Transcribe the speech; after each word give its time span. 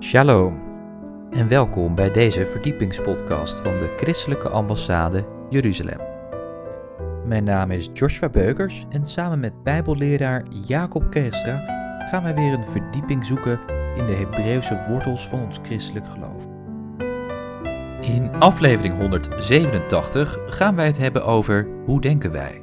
Shalom 0.00 0.58
en 1.30 1.48
welkom 1.48 1.94
bij 1.94 2.10
deze 2.10 2.46
verdiepingspodcast 2.50 3.58
van 3.58 3.78
de 3.78 3.94
Christelijke 3.96 4.48
Ambassade 4.48 5.26
Jeruzalem. 5.50 6.00
Mijn 7.26 7.44
naam 7.44 7.70
is 7.70 7.88
Joshua 7.92 8.28
Beukers 8.28 8.86
en 8.90 9.06
samen 9.06 9.40
met 9.40 9.62
Bijbelleraar 9.62 10.44
Jacob 10.66 11.10
Kerstra 11.10 11.56
gaan 12.10 12.22
wij 12.22 12.34
weer 12.34 12.52
een 12.52 12.66
verdieping 12.66 13.24
zoeken 13.24 13.60
in 13.96 14.06
de 14.06 14.12
Hebreeuwse 14.12 14.86
wortels 14.88 15.28
van 15.28 15.42
ons 15.42 15.58
christelijk 15.62 16.06
geloof. 16.06 16.46
In 18.00 18.34
aflevering 18.38 18.96
187 18.96 20.38
gaan 20.46 20.76
wij 20.76 20.86
het 20.86 20.98
hebben 20.98 21.24
over 21.24 21.68
hoe 21.84 22.00
denken 22.00 22.32
wij. 22.32 22.62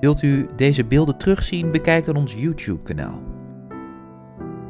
Wilt 0.00 0.22
u 0.22 0.48
deze 0.56 0.84
beelden 0.84 1.18
terugzien? 1.18 1.70
Bekijk 1.70 2.04
dan 2.04 2.16
ons 2.16 2.34
YouTube-kanaal. 2.34 3.27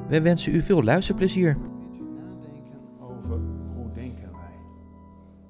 We 0.09 0.21
wensen 0.21 0.55
u 0.55 0.63
veel 0.63 0.83
luisterplezier. 0.83 1.57
nadenken 1.57 2.79
over 3.01 3.41
hoe 3.75 3.93
denken 3.95 4.33
wij. 4.33 4.59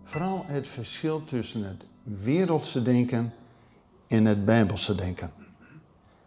Vooral 0.04 0.44
het 0.46 0.66
verschil 0.66 1.24
tussen 1.24 1.64
het 1.64 1.84
wereldse 2.02 2.82
denken 2.82 3.32
en 4.06 4.24
het 4.24 4.44
bijbelse 4.44 4.94
denken. 4.94 5.30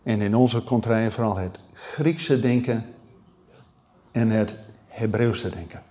En 0.03 0.21
in 0.21 0.35
onze 0.35 0.63
contraille 0.63 1.11
vooral 1.11 1.35
het 1.37 1.59
Griekse 1.73 2.39
denken 2.39 2.85
en 4.11 4.29
het 4.29 4.53
Hebreeuwse 4.87 5.49
denken. 5.49 5.81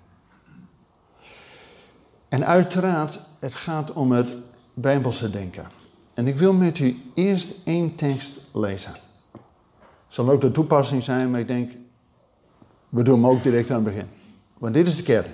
En 2.29 2.47
uiteraard, 2.47 3.21
het 3.39 3.55
gaat 3.55 3.93
om 3.93 4.13
het 4.13 4.37
bijbelse 4.75 5.31
denken. 5.31 5.67
En 6.15 6.27
ik 6.27 6.39
wil 6.39 6.53
met 6.53 6.79
u 6.79 7.03
eerst 7.15 7.67
één 7.67 7.95
tekst 7.97 8.49
lezen. 8.55 8.93
Zal 10.09 10.31
ook 10.31 10.41
de 10.41 10.51
toepassing 10.51 11.03
zijn, 11.03 11.31
maar 11.31 11.41
ik 11.41 11.47
denk, 11.47 11.73
we 12.91 13.03
doen 13.03 13.15
hem 13.15 13.27
ook 13.27 13.43
direct 13.43 13.71
aan 13.71 13.85
het 13.85 13.85
begin. 13.85 14.09
Want 14.59 14.75
dit 14.75 14.89
is 14.89 14.97
de 14.97 15.03
kern. 15.03 15.27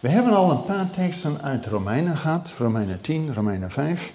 We 0.00 0.08
hebben 0.08 0.32
al 0.32 0.50
een 0.50 0.64
paar 0.64 0.90
teksten 0.90 1.42
uit 1.42 1.66
Romeinen 1.66 2.16
gehad. 2.16 2.54
Romeinen 2.58 3.00
10, 3.00 3.34
Romeinen 3.34 3.70
5. 3.70 4.12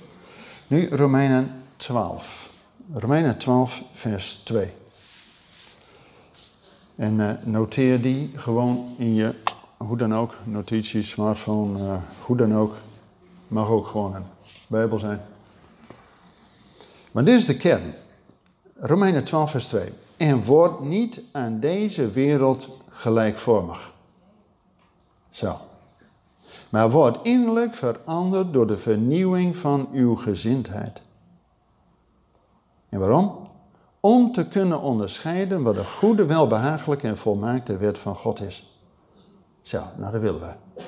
Nu 0.67 0.89
Romeinen 0.89 1.63
12. 1.75 2.49
Romeinen 2.93 3.37
12, 3.37 3.83
vers 3.93 4.33
2. 4.33 4.71
En 6.95 7.19
uh, 7.19 7.31
noteer 7.43 8.01
die 8.01 8.31
gewoon 8.35 8.95
in 8.97 9.15
je, 9.15 9.33
hoe 9.77 9.97
dan 9.97 10.15
ook, 10.15 10.35
notities, 10.43 11.09
smartphone, 11.09 11.79
uh, 11.79 11.93
hoe 12.21 12.37
dan 12.37 12.55
ook. 12.55 12.75
Mag 13.47 13.67
ook 13.67 13.87
gewoon 13.87 14.15
een 14.15 14.25
Bijbel 14.67 14.99
zijn. 14.99 15.21
Maar 17.11 17.23
dit 17.23 17.39
is 17.39 17.45
de 17.45 17.57
kern. 17.57 17.93
Romeinen 18.75 19.23
12, 19.23 19.51
vers 19.51 19.65
2. 19.65 19.89
En 20.17 20.43
word 20.43 20.79
niet 20.79 21.21
aan 21.31 21.59
deze 21.59 22.11
wereld 22.11 22.69
gelijkvormig. 22.89 23.93
Zo. 25.29 25.57
Maar 26.69 26.91
word 26.91 27.19
innerlijk 27.21 27.73
veranderd 27.73 28.53
door 28.53 28.67
de 28.67 28.77
vernieuwing 28.77 29.57
van 29.57 29.89
uw 29.91 30.15
gezindheid. 30.15 31.01
En 32.89 32.99
waarom? 32.99 33.49
Om 33.99 34.31
te 34.31 34.47
kunnen 34.47 34.81
onderscheiden 34.81 35.63
wat 35.63 35.75
de 35.75 35.85
goede, 35.85 36.25
welbehagelijke 36.25 37.07
en 37.07 37.17
volmaakte 37.17 37.77
wet 37.77 37.97
van 37.97 38.15
God 38.15 38.41
is. 38.41 38.81
Zo, 39.61 39.83
nou 39.97 40.11
dat 40.11 40.21
willen 40.21 40.41
we. 40.41 40.81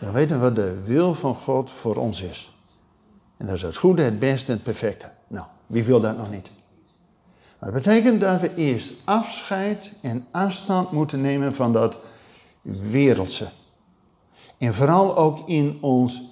Dan 0.00 0.12
weten 0.12 0.36
we 0.36 0.42
wat 0.42 0.56
de 0.56 0.82
wil 0.84 1.14
van 1.14 1.34
God 1.34 1.70
voor 1.70 1.96
ons 1.96 2.22
is. 2.22 2.58
En 3.36 3.46
dat 3.46 3.54
is 3.54 3.62
het 3.62 3.76
goede, 3.76 4.02
het 4.02 4.18
beste 4.18 4.46
en 4.46 4.54
het 4.54 4.62
perfecte. 4.62 5.10
Nou, 5.26 5.46
wie 5.66 5.84
wil 5.84 6.00
dat 6.00 6.16
nog 6.16 6.30
niet? 6.30 6.50
Maar 7.64 7.72
dat 7.72 7.82
betekent 7.82 8.20
dat 8.20 8.40
we 8.40 8.54
eerst 8.54 8.92
afscheid 9.04 9.92
en 10.00 10.26
afstand 10.30 10.90
moeten 10.90 11.20
nemen 11.20 11.54
van 11.54 11.72
dat 11.72 11.98
wereldse. 12.62 13.48
En 14.58 14.74
vooral 14.74 15.16
ook 15.16 15.48
in 15.48 15.78
ons 15.80 16.22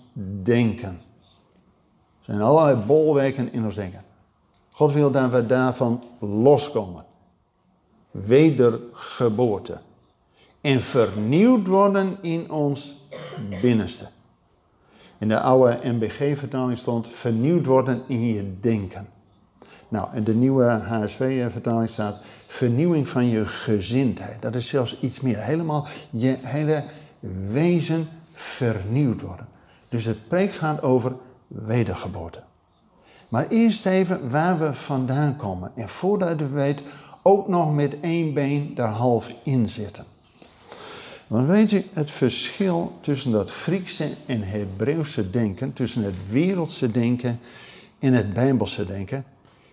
denken. 0.43 1.01
Er 2.19 2.25
zijn 2.25 2.41
allerlei 2.41 2.77
bolwerken 2.77 3.53
in 3.53 3.65
ons 3.65 3.75
denken. 3.75 4.05
God 4.71 4.93
wil 4.93 5.11
dat 5.11 5.31
we 5.31 5.47
daarvan 5.47 6.03
loskomen. 6.19 7.05
Wedergeboorte. 8.11 9.81
En 10.61 10.81
vernieuwd 10.81 11.67
worden 11.67 12.19
in 12.21 12.51
ons 12.51 13.05
binnenste. 13.61 14.07
In 15.19 15.29
de 15.29 15.41
oude 15.41 15.79
MBG-vertaling 15.83 16.79
stond 16.79 17.09
vernieuwd 17.09 17.67
worden 17.67 18.03
in 18.07 18.27
je 18.27 18.59
denken. 18.61 19.09
Nou, 19.93 20.09
en 20.13 20.25
de 20.25 20.35
nieuwe 20.35 20.65
HSV-vertaling 20.65 21.91
staat 21.91 22.21
vernieuwing 22.47 23.09
van 23.09 23.27
je 23.27 23.47
gezindheid. 23.47 24.43
Dat 24.43 24.55
is 24.55 24.69
zelfs 24.69 25.01
iets 25.01 25.21
meer. 25.21 25.39
Helemaal 25.39 25.87
je 26.11 26.37
hele 26.41 26.85
wezen 27.51 28.09
vernieuwd 28.33 29.21
worden. 29.21 29.47
Dus 29.89 30.05
het 30.05 30.29
preek 30.29 30.53
gaat 30.53 30.83
over 30.83 31.13
wedergeboorte. 31.47 32.43
Maar 33.29 33.49
eerst 33.49 33.87
even 33.87 34.31
waar 34.31 34.59
we 34.59 34.75
vandaan 34.75 35.37
komen. 35.37 35.73
En 35.75 35.89
voordat 35.89 36.39
we 36.39 36.49
weten, 36.49 36.85
ook 37.23 37.49
nog 37.49 37.75
met 37.75 38.01
één 38.01 38.35
been 38.35 38.75
daar 38.75 38.93
half 38.93 39.35
in 39.43 39.71
zitten. 39.71 40.05
Want 41.27 41.47
weet 41.49 41.73
u, 41.73 41.85
het 41.93 42.11
verschil 42.11 42.93
tussen 43.01 43.33
dat 43.33 43.51
Griekse 43.51 44.09
en 44.27 44.43
Hebreeuwse 44.43 45.31
denken, 45.31 45.73
tussen 45.73 46.05
het 46.05 46.15
wereldse 46.31 46.91
denken 46.91 47.41
en 47.99 48.13
het 48.13 48.33
Bijbelse 48.33 48.87
denken, 48.87 49.25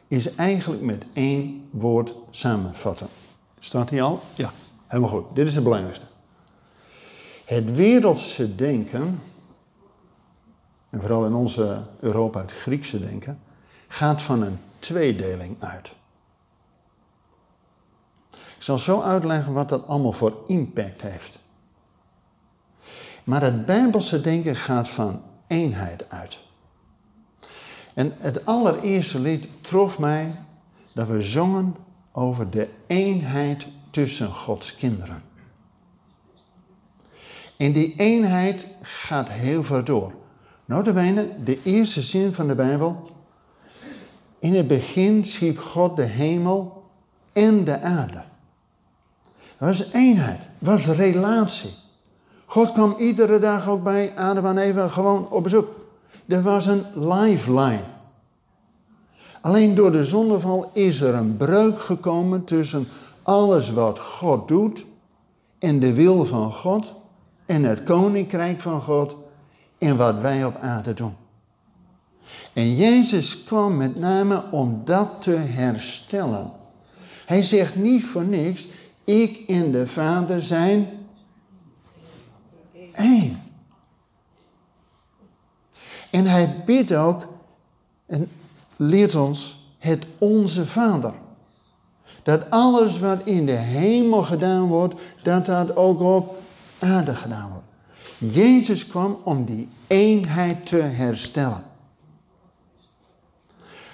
is 0.09 0.36
eigenlijk 0.36 0.81
met 0.81 1.06
één 1.14 1.68
woord 1.72 2.14
samenvatten. 2.30 3.08
Staat 3.59 3.90
hier 3.90 4.02
al? 4.02 4.20
Ja, 4.36 4.52
helemaal 4.88 5.09
goed. 5.09 5.36
Dit 5.36 5.47
is 5.47 5.56
het 5.56 5.64
belangrijkste. 5.64 6.06
Het 7.46 7.75
wereldse 7.75 8.56
denken, 8.56 9.22
en 10.90 11.00
vooral 11.00 11.25
in 11.25 11.34
onze 11.34 11.81
Europa 12.00 12.40
het 12.40 12.52
Griekse 12.52 13.00
denken, 13.00 13.40
gaat 13.88 14.22
van 14.22 14.42
een 14.42 14.59
tweedeling 14.80 15.56
uit. 15.59 15.92
Ik 18.31 18.66
zal 18.66 18.78
zo 18.78 19.02
uitleggen 19.02 19.53
wat 19.53 19.69
dat 19.69 19.88
allemaal 19.88 20.12
voor 20.12 20.44
impact 20.48 21.02
heeft. 21.02 21.40
Maar 23.24 23.42
het 23.42 23.66
Bijbelse 23.66 24.22
denken 24.22 24.56
gaat 24.56 24.90
van 24.90 25.22
eenheid 25.48 26.09
uit. 26.09 26.40
En 28.00 28.14
het 28.20 28.46
allereerste 28.46 29.20
lied 29.20 29.48
trof 29.62 30.00
mij 30.00 30.36
dat 30.94 31.08
we 31.08 31.22
zongen 31.22 31.76
over 32.12 32.50
de 32.50 32.68
eenheid 32.88 33.66
tussen 33.90 34.28
Gods 34.28 34.76
kinderen. 34.76 35.24
En 37.58 37.72
die 37.72 37.94
eenheid 37.98 38.68
gaat 38.82 39.30
heel 39.30 39.64
ver 39.64 39.86
door. 39.86 40.14
Notabene, 40.66 41.44
de 41.44 41.60
eerste 41.64 42.02
zin 42.02 42.34
van 42.34 42.48
de 42.48 42.56
Bijbel. 42.56 43.10
In 44.40 44.56
het 44.56 44.68
begin 44.68 45.26
schiep 45.26 45.58
God 45.58 45.96
de 45.96 46.04
hemel 46.04 46.84
en 47.34 47.64
de 47.64 47.80
aarde. 47.80 48.24
Dat 49.58 49.78
was 49.78 49.92
eenheid, 49.92 50.40
dat 50.60 50.86
was 50.86 50.96
relatie. 50.96 51.72
God 52.46 52.72
kwam 52.72 52.96
iedere 53.00 53.40
dag 53.40 53.68
ook 53.68 53.84
bij 53.84 54.16
Adam 54.16 54.46
en 54.46 54.58
Eva 54.58 54.88
gewoon 54.88 55.30
op 55.30 55.44
bezoek. 55.44 55.79
Er 56.30 56.42
was 56.42 56.66
een 56.66 56.84
lifeline. 56.96 57.84
Alleen 59.42 59.76
door 59.76 59.92
de 59.92 60.06
zondeval 60.06 60.72
is 60.74 61.02
er 61.02 61.14
een 61.14 61.38
breuk 61.38 61.80
gekomen 61.80 62.44
tussen 62.44 62.88
alles 63.24 63.72
wat 63.72 64.00
God 64.00 64.48
doet 64.48 64.86
en 65.60 65.80
de 65.80 65.94
wil 65.94 66.26
van 66.26 66.54
God 66.54 66.94
en 67.46 67.64
het 67.64 67.84
koninkrijk 67.84 68.62
van 68.62 68.82
God 68.82 69.16
en 69.78 69.98
wat 69.98 70.22
wij 70.22 70.46
op 70.46 70.56
aarde 70.56 70.94
doen. 70.94 71.16
En 72.54 72.76
Jezus 72.76 73.44
kwam 73.44 73.78
met 73.78 73.96
name 73.96 74.44
om 74.52 74.82
dat 74.86 75.22
te 75.22 75.36
herstellen. 75.36 76.52
Hij 77.25 77.44
zegt 77.44 77.75
niet 77.75 78.04
voor 78.04 78.25
niks, 78.25 78.68
ik 79.04 79.44
en 79.48 79.72
de 79.72 79.88
Vader 79.88 80.42
zijn 80.42 80.88
één. 82.94 83.49
En 86.10 86.26
hij 86.26 86.64
bidt 86.66 86.94
ook 86.94 87.28
en 88.06 88.30
leert 88.76 89.16
ons 89.16 89.68
het 89.78 90.06
onze 90.18 90.66
Vader. 90.66 91.14
Dat 92.24 92.50
alles 92.50 93.00
wat 93.00 93.20
in 93.24 93.46
de 93.46 93.52
hemel 93.52 94.24
gedaan 94.24 94.68
wordt, 94.68 94.96
dat 95.24 95.46
dat 95.46 95.76
ook 95.76 96.00
op 96.00 96.38
aarde 96.80 97.16
gedaan 97.16 97.50
wordt. 97.50 97.68
Jezus 98.36 98.88
kwam 98.88 99.18
om 99.24 99.46
die 99.46 99.70
eenheid 99.88 100.66
te 100.66 100.82
herstellen. 100.82 101.64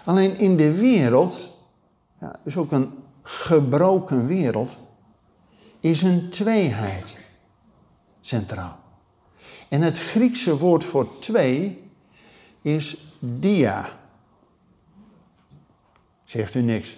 Alleen 0.03 0.37
in 0.37 0.57
de 0.57 0.71
wereld, 0.71 1.39
ja, 2.19 2.35
is 2.43 2.57
ook 2.57 2.71
een 2.71 2.93
gebroken 3.23 4.27
wereld, 4.27 4.75
is 5.79 6.01
een 6.01 6.29
tweeheid 6.29 7.17
centraal. 8.21 8.79
En 9.69 9.81
het 9.81 9.97
Griekse 9.97 10.57
woord 10.57 10.83
voor 10.83 11.19
twee 11.19 11.84
is 12.65 12.97
dia. 13.19 13.89
Zegt 16.23 16.55
u 16.55 16.61
niks. 16.61 16.97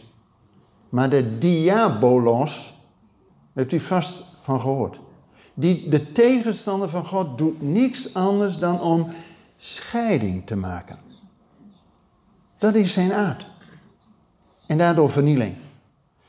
Maar 0.89 1.09
de 1.09 1.37
diabolos, 1.37 2.73
hebt 3.53 3.71
u 3.71 3.79
vast 3.79 4.25
van 4.41 4.59
gehoord. 4.59 4.97
Die, 5.53 5.89
de 5.89 6.11
tegenstander 6.11 6.89
van 6.89 7.05
God 7.05 7.37
doet 7.37 7.61
niks 7.61 8.13
anders 8.13 8.57
dan 8.57 8.81
om 8.81 9.11
scheiding 9.57 10.45
te 10.45 10.55
maken. 10.55 10.99
Dat 12.57 12.75
is 12.75 12.93
zijn 12.93 13.13
aard. 13.13 13.45
En 14.67 14.77
daardoor 14.77 15.11
vernieling. 15.11 15.55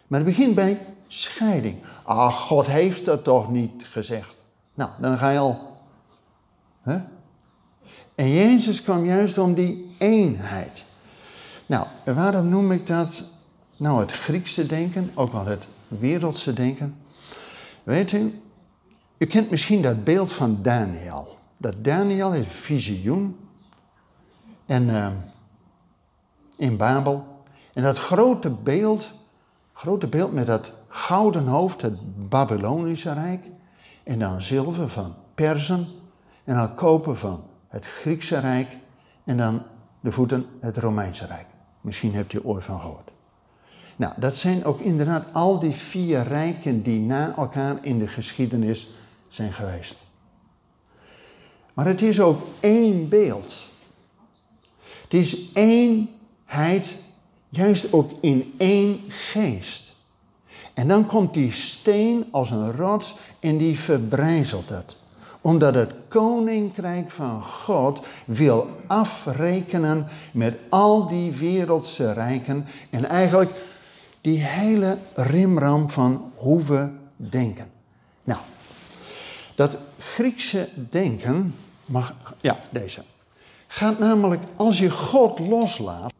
Maar 0.06 0.20
het 0.20 0.28
begint 0.28 0.54
bij 0.54 0.86
scheiding. 1.08 1.76
Ah, 2.02 2.32
God 2.32 2.66
heeft 2.66 3.04
dat 3.04 3.24
toch 3.24 3.50
niet 3.50 3.84
gezegd. 3.84 4.36
Nou, 4.74 4.90
dan 5.00 5.18
ga 5.18 5.30
je 5.30 5.38
al. 5.38 5.76
Hè? 6.82 7.00
En 8.18 8.28
Jezus 8.28 8.82
kwam 8.82 9.04
juist 9.04 9.38
om 9.38 9.54
die 9.54 9.94
eenheid. 9.98 10.84
Nou, 11.66 11.86
waarom 12.04 12.48
noem 12.48 12.72
ik 12.72 12.86
dat 12.86 13.22
nou 13.76 14.00
het 14.00 14.12
Griekse 14.12 14.66
denken, 14.66 15.10
ook 15.14 15.32
wel 15.32 15.46
het 15.46 15.64
wereldse 15.88 16.52
denken? 16.52 16.96
Weet 17.82 18.12
u, 18.12 18.42
u 19.18 19.26
kent 19.26 19.50
misschien 19.50 19.82
dat 19.82 20.04
beeld 20.04 20.32
van 20.32 20.58
Daniel. 20.62 21.38
Dat 21.56 21.74
Daniel 21.84 22.34
is 22.34 22.46
visioen. 22.48 23.36
En 24.66 24.88
uh, 24.88 25.10
in 26.56 26.76
Babel. 26.76 27.42
En 27.72 27.82
dat 27.82 27.98
grote 27.98 28.50
beeld, 28.50 29.10
grote 29.72 30.06
beeld 30.06 30.32
met 30.32 30.46
dat 30.46 30.72
gouden 30.88 31.46
hoofd, 31.46 31.82
het 31.82 32.28
Babylonische 32.28 33.12
Rijk. 33.12 33.44
En 34.02 34.18
dan 34.18 34.42
zilver 34.42 34.88
van 34.88 35.14
Persen. 35.34 35.86
En 36.44 36.54
dan 36.54 36.74
koper 36.74 37.16
van 37.16 37.48
het 37.68 37.86
Griekse 37.86 38.38
Rijk. 38.38 38.68
En 39.24 39.36
dan 39.36 39.62
de 40.00 40.12
voeten 40.12 40.46
het 40.60 40.76
Romeinse 40.76 41.26
Rijk. 41.26 41.46
Misschien 41.80 42.14
hebt 42.14 42.32
u 42.32 42.40
ooit 42.42 42.64
van 42.64 42.80
gehoord. 42.80 43.10
Nou, 43.96 44.12
dat 44.16 44.36
zijn 44.36 44.64
ook 44.64 44.80
inderdaad 44.80 45.24
al 45.32 45.58
die 45.58 45.74
vier 45.74 46.22
rijken 46.22 46.82
die 46.82 47.00
na 47.00 47.34
elkaar 47.36 47.84
in 47.84 47.98
de 47.98 48.06
geschiedenis 48.06 48.88
zijn 49.28 49.52
geweest. 49.52 49.96
Maar 51.74 51.86
het 51.86 52.02
is 52.02 52.20
ook 52.20 52.42
één 52.60 53.08
beeld. 53.08 53.54
Het 55.02 55.14
is 55.14 55.52
eenheid, 55.54 56.94
juist 57.48 57.92
ook 57.92 58.10
in 58.20 58.54
één 58.56 59.00
geest. 59.08 59.94
En 60.74 60.88
dan 60.88 61.06
komt 61.06 61.34
die 61.34 61.52
steen 61.52 62.24
als 62.30 62.50
een 62.50 62.72
rots 62.72 63.16
en 63.40 63.58
die 63.58 63.78
verbrijzelt 63.78 64.68
het. 64.68 64.96
Omdat 65.48 65.74
het 65.74 65.92
koninkrijk 66.08 67.10
van 67.10 67.42
God 67.42 68.06
wil 68.24 68.66
afrekenen 68.86 70.06
met 70.32 70.58
al 70.68 71.08
die 71.08 71.32
wereldse 71.32 72.12
rijken. 72.12 72.66
En 72.90 73.04
eigenlijk 73.04 73.50
die 74.20 74.38
hele 74.38 74.98
rimram 75.14 75.90
van 75.90 76.32
hoe 76.34 76.62
we 76.62 76.90
denken. 77.16 77.70
Nou, 78.24 78.40
dat 79.54 79.76
Griekse 79.98 80.68
denken, 80.90 81.54
mag, 81.84 82.14
ja, 82.40 82.58
deze, 82.70 83.02
gaat 83.66 83.98
namelijk 83.98 84.42
als 84.56 84.78
je 84.78 84.90
God 84.90 85.38
loslaat, 85.38 86.12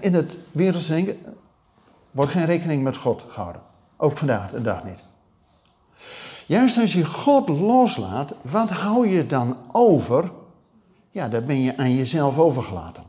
in 0.00 0.14
het 0.14 0.32
wereldse 0.52 0.92
denken 0.92 1.18
wordt 2.10 2.32
geen 2.32 2.46
rekening 2.46 2.82
met 2.82 2.96
God 2.96 3.22
gehouden. 3.28 3.62
Ook 3.96 4.18
vandaag 4.18 4.50
de 4.50 4.62
dag 4.62 4.84
niet. 4.84 5.05
Juist 6.46 6.78
als 6.78 6.92
je 6.92 7.04
God 7.04 7.48
loslaat, 7.48 8.32
wat 8.42 8.70
hou 8.70 9.08
je 9.08 9.26
dan 9.26 9.56
over? 9.72 10.30
Ja, 11.10 11.28
daar 11.28 11.44
ben 11.44 11.60
je 11.60 11.76
aan 11.76 11.94
jezelf 11.94 12.38
overgelaten. 12.38 13.02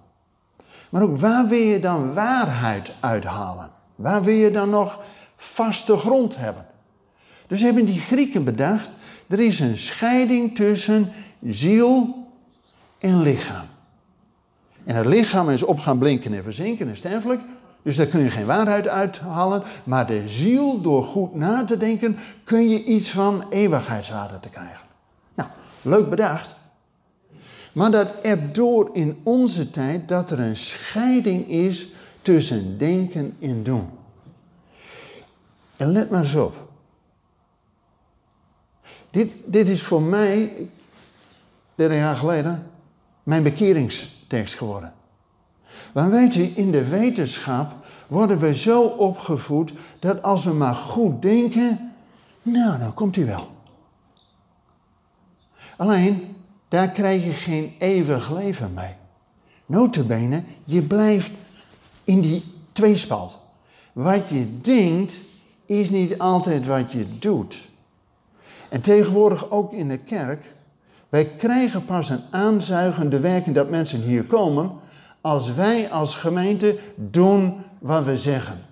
Maar 0.90 1.02
ook 1.02 1.18
waar 1.18 1.48
wil 1.48 1.60
je 1.60 1.80
dan 1.80 2.14
waarheid 2.14 2.92
uithalen? 3.00 3.70
Waar 3.96 4.24
wil 4.24 4.36
je 4.36 4.52
dan 4.52 4.70
nog 4.70 5.04
vaste 5.36 5.98
grond 5.98 6.36
hebben? 6.38 6.66
Dus 7.48 7.62
hebben 7.62 7.86
die 7.86 8.00
Grieken 8.00 8.44
bedacht, 8.44 8.90
er 9.28 9.40
is 9.40 9.60
een 9.60 9.78
scheiding 9.78 10.56
tussen 10.56 11.12
ziel 11.50 12.28
en 12.98 13.22
lichaam. 13.22 13.66
En 14.84 14.96
het 14.96 15.06
lichaam 15.06 15.50
is 15.50 15.64
op 15.64 15.80
gaan 15.80 15.98
blinken 15.98 16.34
en 16.34 16.44
verzinken 16.44 16.90
en 16.90 16.98
sterfelijk. 16.98 17.42
Dus 17.82 17.96
daar 17.96 18.06
kun 18.06 18.24
je 18.24 18.30
geen 18.30 18.46
waarheid 18.46 18.88
uithalen. 18.88 19.64
Maar 19.84 20.08
de 20.08 20.30
ziel, 20.30 20.82
door 20.82 21.04
goed 21.04 21.36
na 21.36 21.66
te 21.66 21.78
denken, 21.78 22.18
kun 22.44 22.70
je 22.70 22.84
iets 22.84 23.10
van 23.10 23.46
eeuwigheidswaarde 23.50 24.40
te 24.40 24.50
krijgen. 24.50 24.88
Nou, 25.34 25.50
leuk 25.82 26.10
bedacht. 26.10 26.56
Maar 27.72 27.92
dat 27.92 28.16
hebt 28.22 28.56
door 28.56 28.90
in 28.94 29.22
onze 29.24 29.70
tijd 29.70 30.08
dat 30.08 30.32
er 30.32 30.40
een 30.40 30.58
scheiding 30.58 31.48
is 31.48 31.88
tussen 32.22 32.78
denken 32.78 33.36
en 33.40 33.64
doen. 33.64 33.90
En 35.78 35.92
let 35.92 36.10
maar 36.10 36.24
eens 36.24 36.36
op. 36.36 36.68
Dit, 39.10 39.32
dit 39.46 39.68
is 39.68 39.82
voor 39.82 40.02
mij, 40.02 40.70
30 41.76 41.98
jaar 41.98 42.16
geleden, 42.16 42.72
mijn 43.24 43.44
bekeringstekst 43.44 44.54
geworden. 44.54 44.94
Want 45.94 46.12
weet 46.12 46.36
u, 46.36 46.52
in 46.56 46.72
de 46.72 46.88
wetenschap 46.88 47.72
worden 48.08 48.40
we 48.40 48.56
zo 48.56 48.82
opgevoed 48.84 49.74
dat 50.00 50.24
als 50.24 50.44
we 50.44 50.54
maar 50.54 50.76
goed 50.76 51.22
denken, 51.22 51.94
nou, 52.42 52.80
dan 52.80 52.94
komt 52.94 53.16
hij 53.16 53.26
wel. 53.26 53.48
Alleen, 55.78 56.36
daar 56.68 56.90
krijg 56.90 57.24
je 57.24 57.34
geen 57.34 57.74
eeuwig 57.80 58.32
leven 58.32 58.74
mee. 58.74 58.96
Notabene, 59.66 60.44
je 60.64 60.82
blijft 60.82 61.32
in 62.04 62.22
die 62.22 62.44
tweespalt. 62.72 63.38
Wat 63.94 64.28
je 64.30 64.62
denkt, 64.62 65.14
is 65.66 65.90
niet 65.90 66.18
altijd 66.18 66.66
wat 66.66 66.92
je 66.92 67.18
doet. 67.20 67.68
En 68.70 68.82
tegenwoordig 68.82 69.50
ook 69.50 69.74
in 69.74 69.88
de 69.88 69.98
kerk, 69.98 70.56
wij 71.10 71.26
krijgen 71.26 71.86
pas 71.86 72.10
een 72.10 72.22
aanzuigende 72.32 73.20
werking 73.20 73.56
dat 73.56 73.70
mensen 73.70 74.02
hier 74.02 74.24
komen 74.24 74.72
als 75.28 75.54
wij 75.54 75.90
als 75.90 76.16
gemeente 76.16 76.78
doen 76.96 77.64
wat 77.80 78.04
we 78.04 78.18
zeggen. 78.18 78.66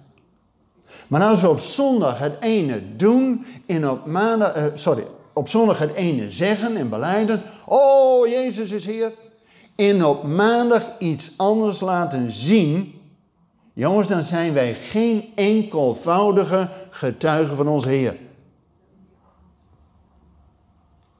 Maar 1.07 1.21
als 1.23 1.41
we 1.41 1.49
op 1.49 1.59
zondag 1.59 2.19
het 2.19 2.37
ene 2.39 2.95
doen 2.95 3.45
en 3.65 3.89
op 3.89 4.05
maandag, 4.05 4.53
eh, 4.53 4.65
sorry, 4.75 5.07
op 5.33 5.47
zondag 5.47 5.79
het 5.79 5.93
ene 5.93 6.31
zeggen 6.31 6.75
en 6.75 6.89
beleiden, 6.89 7.41
oh 7.65 8.27
Jezus 8.27 8.71
is 8.71 8.85
hier, 8.85 9.13
en 9.75 10.05
op 10.05 10.23
maandag 10.23 10.99
iets 10.99 11.33
anders 11.37 11.79
laten 11.79 12.31
zien, 12.31 13.01
jongens, 13.73 14.07
dan 14.07 14.23
zijn 14.23 14.53
wij 14.53 14.73
geen 14.73 15.25
enkelvoudige 15.35 16.69
getuigen 16.89 17.57
van 17.57 17.67
onze 17.67 17.89
Heer. 17.89 18.15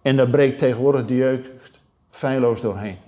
En 0.02 0.16
daar 0.16 0.30
breekt 0.30 0.60
tegenwoordig 0.60 1.06
de 1.06 1.16
jeugd 1.16 1.50
feilloos 2.10 2.62
doorheen. 2.62 3.05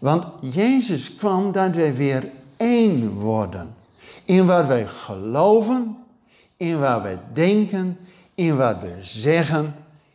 Want 0.00 0.24
Jezus 0.40 1.16
kwam 1.16 1.52
dat 1.52 1.72
wij 1.72 1.94
weer 1.94 2.24
één 2.56 3.12
worden. 3.12 3.74
In 4.24 4.46
wat 4.46 4.66
wij 4.66 4.86
geloven, 4.86 5.96
in 6.56 6.80
wat 6.80 7.02
wij 7.02 7.18
denken, 7.32 7.98
in 8.34 8.56
wat 8.56 8.80
we 8.80 8.98
zeggen 9.00 9.74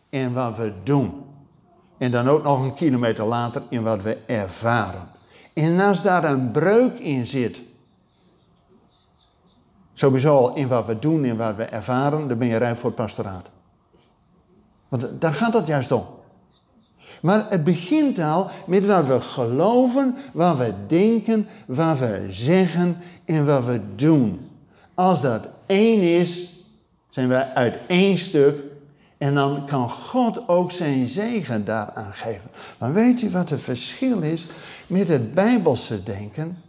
en 0.10 0.34
wat 0.34 0.58
we 0.58 0.74
doen. 0.84 1.24
En 1.98 2.12
dan 2.12 2.27
ook 2.27 2.44
nog 2.44 2.62
een 2.62 2.74
kilometer 2.74 3.25
later 3.25 3.62
in 3.70 3.84
wat 3.84 4.01
we 4.01 4.18
ervaren. 4.25 5.08
En 5.54 5.80
als 5.80 6.01
daar 6.01 6.24
een 6.24 6.51
breuk 6.51 7.00
in 7.00 7.27
zit, 7.27 7.62
sowieso 9.94 10.38
al 10.38 10.56
in 10.56 10.68
wat 10.68 10.86
we 10.86 11.00
doen 11.00 11.24
en 11.24 11.38
wat 11.38 11.56
we 11.56 11.63
ervaren, 11.63 12.27
dan 12.27 12.38
ben 12.38 12.48
je 12.48 12.58
rijp 12.58 12.77
voor 12.77 12.89
het 12.89 13.00
pastoraat. 13.00 13.46
Want 14.88 15.22
daar 15.22 15.34
gaat 15.34 15.54
het 15.54 15.68
juist 15.68 15.92
om. 15.92 16.06
Maar 17.22 17.46
het 17.50 17.64
begint 17.64 18.20
al 18.20 18.50
met 18.68 18.86
wat 18.86 19.08
we 19.08 19.22
geloven, 19.22 20.16
wat 20.34 20.58
we 20.58 20.74
denken, 20.88 21.48
wat 21.66 22.00
we 22.00 22.28
zeggen 22.32 22.98
en 23.26 23.46
wat 23.46 23.66
we 23.66 23.82
doen. 23.96 24.50
Als 24.94 25.22
dat 25.22 25.48
één 25.66 26.02
is, 26.02 26.50
zijn 27.10 27.28
we 27.28 27.54
uit 27.54 27.76
één 27.88 28.18
stuk 28.18 28.56
en 29.18 29.36
dan 29.36 29.66
kan 29.66 29.90
God 29.90 30.48
ook 30.48 30.72
zijn 30.72 31.10
zegen 31.10 31.66
daaraan 31.66 32.14
geven. 32.14 32.50
Maar 32.78 32.94
weet 32.94 33.22
u 33.22 33.30
wat 33.30 33.50
het 33.50 33.62
verschil 33.62 34.22
is 34.22 34.46
met 34.88 35.08
het 35.08 35.34
Bijbelse 35.34 36.04
denken? 36.04 36.64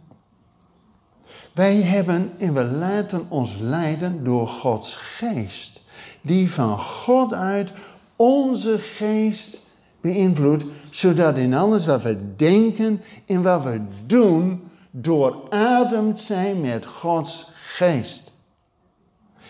Wij 1.53 1.75
hebben 1.75 2.31
en 2.37 2.53
we 2.53 2.63
laten 2.63 3.25
ons 3.29 3.51
leiden 3.59 4.23
door 4.23 4.47
Gods 4.47 4.95
geest, 4.95 5.79
die 6.21 6.51
van 6.51 6.79
God 6.79 7.33
uit 7.33 7.71
onze 8.15 8.77
geest 8.77 9.66
beïnvloedt, 10.07 10.63
zodat 10.89 11.35
in 11.35 11.53
alles 11.53 11.85
wat 11.85 12.01
we 12.01 12.35
denken 12.35 13.01
en 13.25 13.41
wat 13.41 13.63
we 13.63 13.81
doen, 14.05 14.69
doorademd 14.91 16.19
zijn 16.19 16.61
met 16.61 16.85
Gods 16.85 17.51
geest. 17.53 18.31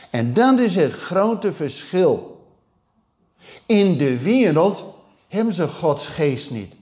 En 0.10 0.34
dat 0.34 0.60
is 0.60 0.76
het 0.76 0.92
grote 0.92 1.54
verschil. 1.54 2.46
In 3.66 3.98
de 3.98 4.20
wereld 4.20 4.84
hebben 5.28 5.54
ze 5.54 5.68
Gods 5.68 6.08
geest 6.08 6.52
niet. 6.52 6.74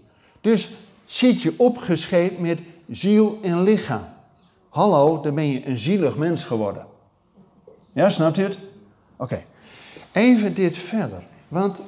Dus 0.41 0.70
zit 1.05 1.41
je 1.41 1.53
opgescheept 1.58 2.39
met 2.39 2.60
ziel 2.91 3.39
en 3.41 3.63
lichaam. 3.63 4.05
Hallo, 4.70 5.22
dan 5.22 5.36
ben 5.36 5.48
je 5.48 5.67
een 5.67 5.79
zielig 5.79 6.15
mens 6.15 6.44
geworden. 6.44 6.86
Ja, 7.91 8.10
snapt 8.10 8.38
u 8.38 8.44
het? 8.44 8.58
Oké. 9.15 9.44
Even 10.12 10.53
dit 10.53 10.77
verder. 10.77 11.24
Want 11.48 11.79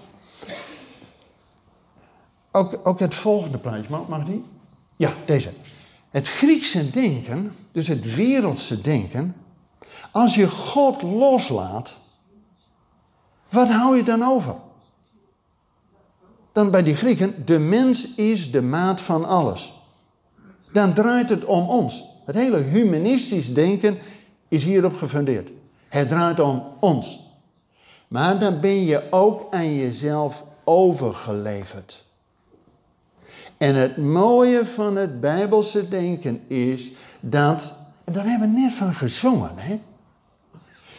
ook, 2.84 3.00
het 3.00 3.16
volgende 3.16 3.58
plaatje, 3.58 3.90
mag, 3.90 4.08
mag 4.08 4.26
die? 4.26 4.44
Ja, 4.96 5.14
deze. 5.26 5.50
Het 6.10 6.28
Griekse 6.28 6.90
denken, 6.90 7.56
dus 7.72 7.88
het 7.88 8.16
wereldse 8.16 8.82
denken, 8.82 9.36
als 10.12 10.36
je 10.36 10.50
God 10.50 11.02
loslaat, 11.02 11.96
wat 13.50 13.70
hou 13.70 13.98
je 13.98 14.04
dan 14.04 14.24
over? 14.24 14.56
Dan 16.52 16.72
bij 16.72 16.84
die 16.84 16.96
Grieken, 16.96 17.46
de 17.46 17.60
mens 17.60 18.16
is 18.16 18.52
de 18.52 18.62
maat 18.62 19.02
van 19.02 19.26
alles. 19.26 19.74
Dan 20.72 20.94
draait 20.94 21.30
het 21.30 21.46
om 21.46 21.70
ons. 21.70 22.04
Het 22.26 22.36
hele 22.36 22.58
humanistisch 22.58 23.54
denken 23.54 23.98
is 24.48 24.64
hierop 24.64 24.96
gefundeerd. 24.96 25.50
Het 25.88 26.10
draait 26.10 26.40
om 26.40 26.64
ons. 26.80 27.20
Maar 28.08 28.40
dan 28.40 28.60
ben 28.60 28.84
je 28.84 29.04
ook 29.12 29.54
aan 29.54 29.76
jezelf 29.76 30.44
overgeleverd. 30.64 32.06
En 33.58 33.76
het 33.76 33.98
mooie 33.98 34.66
van 34.66 34.96
het 34.96 35.22
Bijbelse 35.22 35.90
denken 35.90 36.42
is 36.48 36.92
dat, 37.20 37.72
en 38.04 38.14
daar 38.14 38.26
hebben 38.26 38.54
we 38.54 38.60
net 38.60 38.74
van 38.74 38.94
gezongen, 38.94 39.52
hè? 39.56 39.80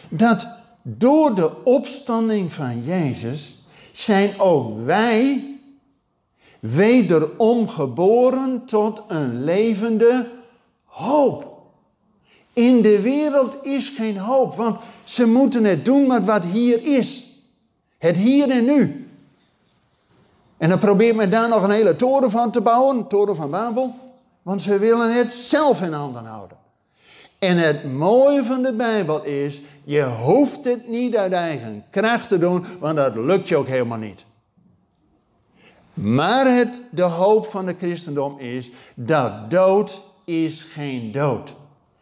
dat 0.09 0.47
door 0.81 1.35
de 1.35 1.63
opstanding 1.63 2.53
van 2.53 2.83
Jezus 2.83 3.65
zijn 3.91 4.39
ook 4.39 4.85
wij 4.85 5.43
wederom 6.59 7.67
geboren 7.67 8.65
tot 8.65 9.01
een 9.07 9.43
levende 9.43 10.27
hoop. 10.85 11.57
In 12.53 12.81
de 12.81 13.01
wereld 13.01 13.65
is 13.65 13.89
geen 13.89 14.17
hoop, 14.17 14.55
want 14.55 14.77
ze 15.03 15.27
moeten 15.27 15.63
het 15.63 15.85
doen 15.85 16.07
met 16.07 16.25
wat 16.25 16.43
hier 16.43 16.83
is. 16.83 17.27
Het 17.97 18.15
hier 18.15 18.49
en 18.49 18.65
nu. 18.65 18.98
En 20.59 20.69
dan 20.69 20.79
probeert 20.79 21.15
men 21.15 21.29
daar 21.29 21.49
nog 21.49 21.63
een 21.63 21.69
hele 21.69 21.95
toren 21.95 22.31
van 22.31 22.51
te 22.51 22.61
bouwen, 22.61 23.07
toren 23.07 23.35
van 23.35 23.49
Babel. 23.49 23.93
Want 24.41 24.61
ze 24.61 24.77
willen 24.77 25.15
het 25.15 25.33
zelf 25.33 25.81
in 25.81 25.93
handen 25.93 26.25
houden. 26.25 26.57
En 27.39 27.57
het 27.57 27.93
mooie 27.93 28.43
van 28.43 28.61
de 28.61 28.73
Bijbel 28.73 29.23
is, 29.23 29.61
je 29.83 30.03
hoeft 30.03 30.63
het 30.63 30.87
niet 30.87 31.17
uit 31.17 31.31
eigen 31.31 31.83
kracht 31.89 32.27
te 32.27 32.37
doen, 32.37 32.65
want 32.79 32.97
dat 32.97 33.15
lukt 33.15 33.47
je 33.47 33.57
ook 33.57 33.67
helemaal 33.67 33.97
niet. 33.97 34.25
Maar 35.93 36.55
het, 36.55 36.81
de 36.91 37.01
hoop 37.01 37.45
van 37.45 37.65
de 37.65 37.75
christendom 37.77 38.39
is 38.39 38.71
dat 38.95 39.51
dood 39.51 40.01
is 40.25 40.61
geen 40.61 41.11
dood. 41.11 41.53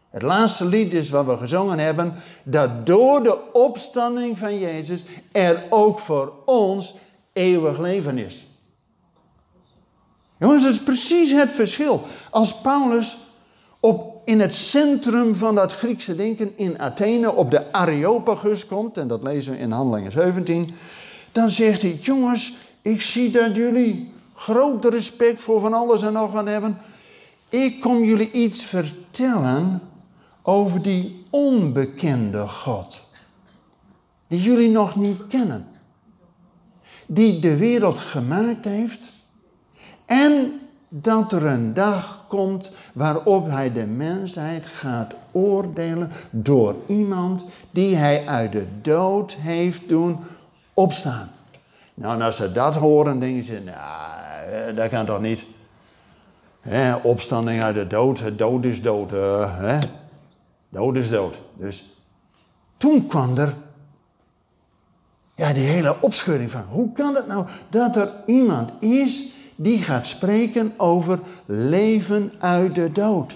Het 0.10 0.22
laatste 0.22 0.66
lied 0.66 0.94
is 0.94 1.10
wat 1.10 1.26
we 1.26 1.38
gezongen 1.38 1.80
hebben, 1.80 2.14
dat 2.44 2.86
door 2.86 3.24
de 3.24 3.54
opstanding 3.54 4.38
van 4.38 4.60
Jezus 4.60 5.04
er 5.32 5.64
ook 5.70 6.00
voor 6.00 6.34
ons 6.46 6.96
eeuwig 7.34 7.80
leven 7.80 8.18
is. 8.18 8.47
Jongens, 10.40 10.64
dat 10.64 10.74
is 10.74 10.84
precies 10.84 11.32
het 11.32 11.52
verschil. 11.52 12.04
Als 12.30 12.62
Paulus 12.62 13.18
op, 13.80 14.22
in 14.26 14.40
het 14.40 14.56
centrum 14.56 15.36
van 15.36 15.56
dat 15.56 15.74
Griekse 15.74 16.16
denken 16.16 16.58
in 16.58 16.80
Athene 16.80 17.34
op 17.34 17.52
de 17.52 17.74
Areopagus 17.74 18.66
komt, 18.66 18.98
en 18.98 19.08
dat 19.08 19.24
lezen 19.24 19.52
we 19.52 19.60
in 19.60 19.72
Handelingen 19.72 20.12
17, 20.12 20.70
dan 21.32 21.52
zegt 21.52 21.82
hij, 21.82 22.00
jongens, 22.02 22.56
ik 22.82 23.02
zie 23.02 23.32
dat 23.32 23.56
jullie 23.56 24.12
groot 24.36 24.86
respect 24.86 25.42
voor 25.42 25.60
van 25.60 25.74
alles 25.74 26.02
en 26.02 26.14
nog 26.14 26.32
wat 26.32 26.46
hebben. 26.46 26.78
Ik 27.50 27.82
kom 27.82 28.04
jullie 28.04 28.32
iets 28.32 28.64
vertellen 28.64 29.82
over 30.42 30.82
die 30.82 31.26
onbekende 31.30 32.48
God. 32.48 33.00
Die 34.28 34.42
jullie 34.42 34.70
nog 34.70 34.96
niet 34.96 35.28
kennen. 35.28 35.68
Die 37.06 37.40
de 37.40 37.56
wereld 37.56 38.00
gemaakt 38.00 38.66
heeft. 38.66 39.00
En 40.08 40.52
dat 40.90 41.32
er 41.32 41.46
een 41.46 41.74
dag 41.74 42.26
komt 42.28 42.72
waarop 42.94 43.48
hij 43.48 43.72
de 43.72 43.86
mensheid 43.86 44.66
gaat 44.66 45.14
oordelen 45.32 46.12
door 46.32 46.76
iemand 46.88 47.46
die 47.72 47.96
hij 47.96 48.28
uit 48.28 48.52
de 48.52 48.66
dood 48.82 49.34
heeft 49.34 49.88
doen 49.88 50.18
opstaan. 50.74 51.30
Nou, 51.94 52.14
en 52.14 52.22
als 52.22 52.36
ze 52.36 52.52
dat 52.52 52.76
horen, 52.76 53.20
denken 53.20 53.44
ze, 53.44 53.62
nou, 53.66 54.74
dat 54.74 54.90
kan 54.90 55.06
toch 55.06 55.22
niet. 55.22 55.44
opstanding 57.04 57.62
uit 57.62 57.76
de 57.76 57.88
dood, 57.88 58.38
dood 58.38 58.64
is 58.64 58.82
dood. 58.82 59.12
Uh, 59.12 59.80
Dood 60.70 60.96
is 60.96 61.10
dood. 61.10 61.34
Dus 61.54 61.86
toen 62.78 63.08
kwam 63.08 63.38
er 63.38 63.54
ja, 65.36 65.54
die 65.54 65.64
hele 65.66 65.96
opschudding 66.02 66.52
van 66.52 66.64
hoe 66.70 66.92
kan 66.92 67.16
het 67.16 67.28
nou 67.28 67.46
dat 67.70 67.96
er 67.96 68.10
iemand 68.26 68.72
is 68.80 69.34
die 69.58 69.82
gaat 69.82 70.08
spreken 70.08 70.74
over 70.78 71.20
leven 71.46 72.34
uit 72.40 72.76
de 72.76 72.92
dood. 72.92 73.36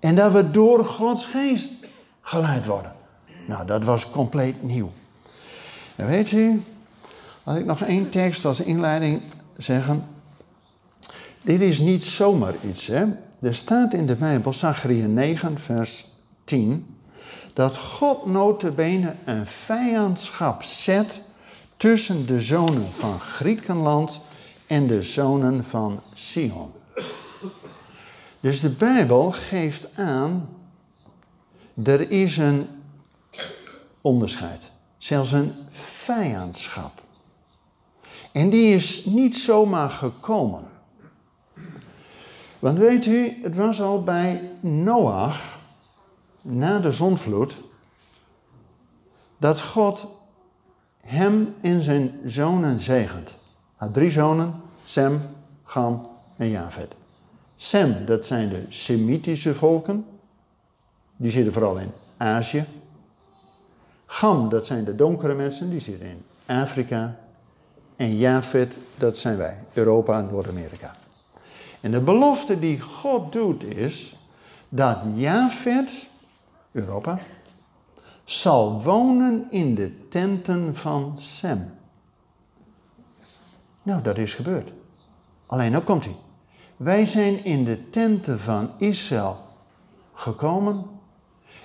En 0.00 0.14
dat 0.14 0.32
we 0.32 0.50
door 0.50 0.84
Gods 0.84 1.24
geest 1.24 1.72
geleid 2.20 2.66
worden. 2.66 2.92
Nou, 3.46 3.66
dat 3.66 3.84
was 3.84 4.10
compleet 4.10 4.62
nieuw. 4.62 4.92
En 5.96 6.06
weet 6.06 6.32
u, 6.32 6.62
als 7.44 7.56
ik 7.56 7.64
nog 7.64 7.80
één 7.80 8.10
tekst 8.10 8.44
als 8.44 8.60
inleiding 8.60 9.20
zeggen. 9.56 10.04
Dit 11.42 11.60
is 11.60 11.78
niet 11.78 12.04
zomaar 12.04 12.54
iets, 12.70 12.86
hè. 12.86 13.04
Er 13.40 13.54
staat 13.54 13.92
in 13.92 14.06
de 14.06 14.14
Bijbel, 14.14 14.52
Zachariah 14.52 15.08
9, 15.08 15.58
vers 15.58 16.06
10, 16.44 16.96
dat 17.52 17.76
God 17.76 18.26
notabene 18.26 19.14
een 19.24 19.46
vijandschap 19.46 20.62
zet 20.62 21.20
tussen 21.76 22.26
de 22.26 22.40
zonen 22.40 22.92
van 22.92 23.20
Griekenland 23.20 24.20
en 24.70 24.86
de 24.86 25.02
zonen 25.02 25.64
van 25.64 26.00
Sion. 26.14 26.72
Dus 28.40 28.60
de 28.60 28.68
Bijbel 28.68 29.32
geeft 29.32 29.96
aan, 29.96 30.48
er 31.82 32.10
is 32.10 32.36
een 32.36 32.66
onderscheid, 34.00 34.62
zelfs 34.98 35.32
een 35.32 35.52
vijandschap. 35.70 37.02
En 38.32 38.50
die 38.50 38.74
is 38.74 39.04
niet 39.04 39.36
zomaar 39.36 39.90
gekomen. 39.90 40.68
Want 42.58 42.78
weet 42.78 43.06
u, 43.06 43.38
het 43.42 43.54
was 43.54 43.80
al 43.80 44.02
bij 44.02 44.50
Noach, 44.60 45.58
na 46.40 46.78
de 46.78 46.92
zonvloed, 46.92 47.56
dat 49.38 49.60
God 49.60 50.06
hem 51.00 51.54
en 51.60 51.82
zijn 51.82 52.20
zonen 52.24 52.80
zegent. 52.80 53.28
Hij 53.80 53.88
had 53.88 53.94
drie 53.94 54.10
zonen, 54.10 54.59
Sem, 54.90 55.20
Gam 55.64 56.08
en 56.36 56.48
Javed. 56.48 56.94
Sem, 57.56 58.06
dat 58.06 58.26
zijn 58.26 58.48
de 58.48 58.64
Semitische 58.68 59.54
volken. 59.54 60.06
Die 61.16 61.30
zitten 61.30 61.52
vooral 61.52 61.78
in 61.78 61.92
Azië. 62.16 62.64
Gam, 64.06 64.48
dat 64.48 64.66
zijn 64.66 64.84
de 64.84 64.96
donkere 64.96 65.34
mensen, 65.34 65.70
die 65.70 65.80
zitten 65.80 66.06
in 66.06 66.22
Afrika. 66.46 67.16
En 67.96 68.16
Javed, 68.16 68.74
dat 68.98 69.18
zijn 69.18 69.36
wij, 69.36 69.64
Europa 69.72 70.18
en 70.18 70.28
Noord-Amerika. 70.30 70.94
En 71.80 71.90
de 71.90 72.00
belofte 72.00 72.58
die 72.58 72.80
God 72.80 73.32
doet 73.32 73.64
is 73.64 74.16
dat 74.68 74.98
Javed, 75.14 76.06
Europa, 76.72 77.18
zal 78.24 78.82
wonen 78.82 79.46
in 79.50 79.74
de 79.74 80.08
tenten 80.08 80.76
van 80.76 81.14
Sem. 81.18 81.70
Nou, 83.82 84.02
dat 84.02 84.18
is 84.18 84.34
gebeurd. 84.34 84.78
Alleen 85.50 85.76
ook 85.76 85.84
komt 85.84 86.04
hij. 86.04 86.14
Wij 86.76 87.06
zijn 87.06 87.44
in 87.44 87.64
de 87.64 87.90
tenten 87.90 88.40
van 88.40 88.70
Israël 88.78 89.38
gekomen 90.14 90.86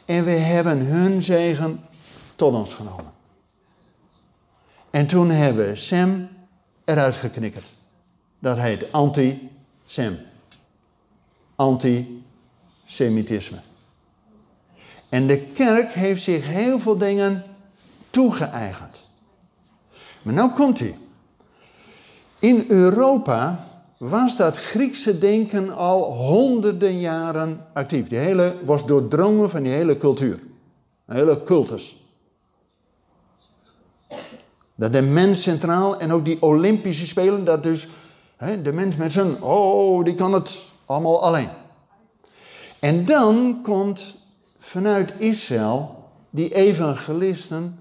en 0.05 0.23
we 0.23 0.31
hebben 0.31 0.77
hun 0.77 1.23
zegen 1.23 1.85
tot 2.35 2.53
ons 2.53 2.73
genomen. 2.73 3.13
En 4.89 5.07
toen 5.07 5.29
hebben 5.29 5.69
we 5.69 5.75
Sem 5.75 6.29
eruit 6.85 7.15
geknikkerd. 7.15 7.65
Dat 8.39 8.57
heet 8.57 8.91
anti 8.91 9.49
Sem. 9.85 10.17
Antisemitisme. 11.55 13.57
En 15.09 15.27
de 15.27 15.39
kerk 15.39 15.91
heeft 15.91 16.23
zich 16.23 16.47
heel 16.47 16.79
veel 16.79 16.97
dingen 16.97 17.43
toegeëigend. 18.09 18.97
Maar 20.21 20.33
nou 20.33 20.51
komt 20.51 20.79
hij. 20.79 20.97
In 22.39 22.65
Europa 22.67 23.65
was 23.97 24.37
dat 24.37 24.57
Griekse 24.57 25.19
denken 25.19 25.75
al 25.75 26.13
honderden 26.13 26.99
jaren 26.99 27.65
actief. 27.73 28.07
Die 28.07 28.17
hele 28.17 28.55
was 28.65 28.85
doordrongen 28.85 29.49
van 29.49 29.63
die 29.63 29.71
hele 29.71 29.97
cultuur. 29.97 30.39
Een 31.05 31.15
hele 31.15 31.43
cultus. 31.43 32.03
Dat 34.75 34.93
de 34.93 35.01
mens 35.01 35.41
centraal 35.41 35.99
en 35.99 36.11
ook 36.11 36.25
die 36.25 36.41
Olympische 36.41 37.07
Spelen, 37.07 37.45
dat 37.45 37.63
dus 37.63 37.87
de 38.63 38.71
mens 38.73 38.95
met 38.95 39.11
zijn, 39.11 39.41
oh, 39.41 40.05
die 40.05 40.15
kan 40.15 40.33
het 40.33 40.61
allemaal 40.85 41.23
alleen. 41.23 41.49
En 42.79 43.05
dan 43.05 43.59
komt 43.63 44.15
vanuit 44.59 45.13
Israël 45.17 46.03
die 46.29 46.55
evangelisten 46.55 47.79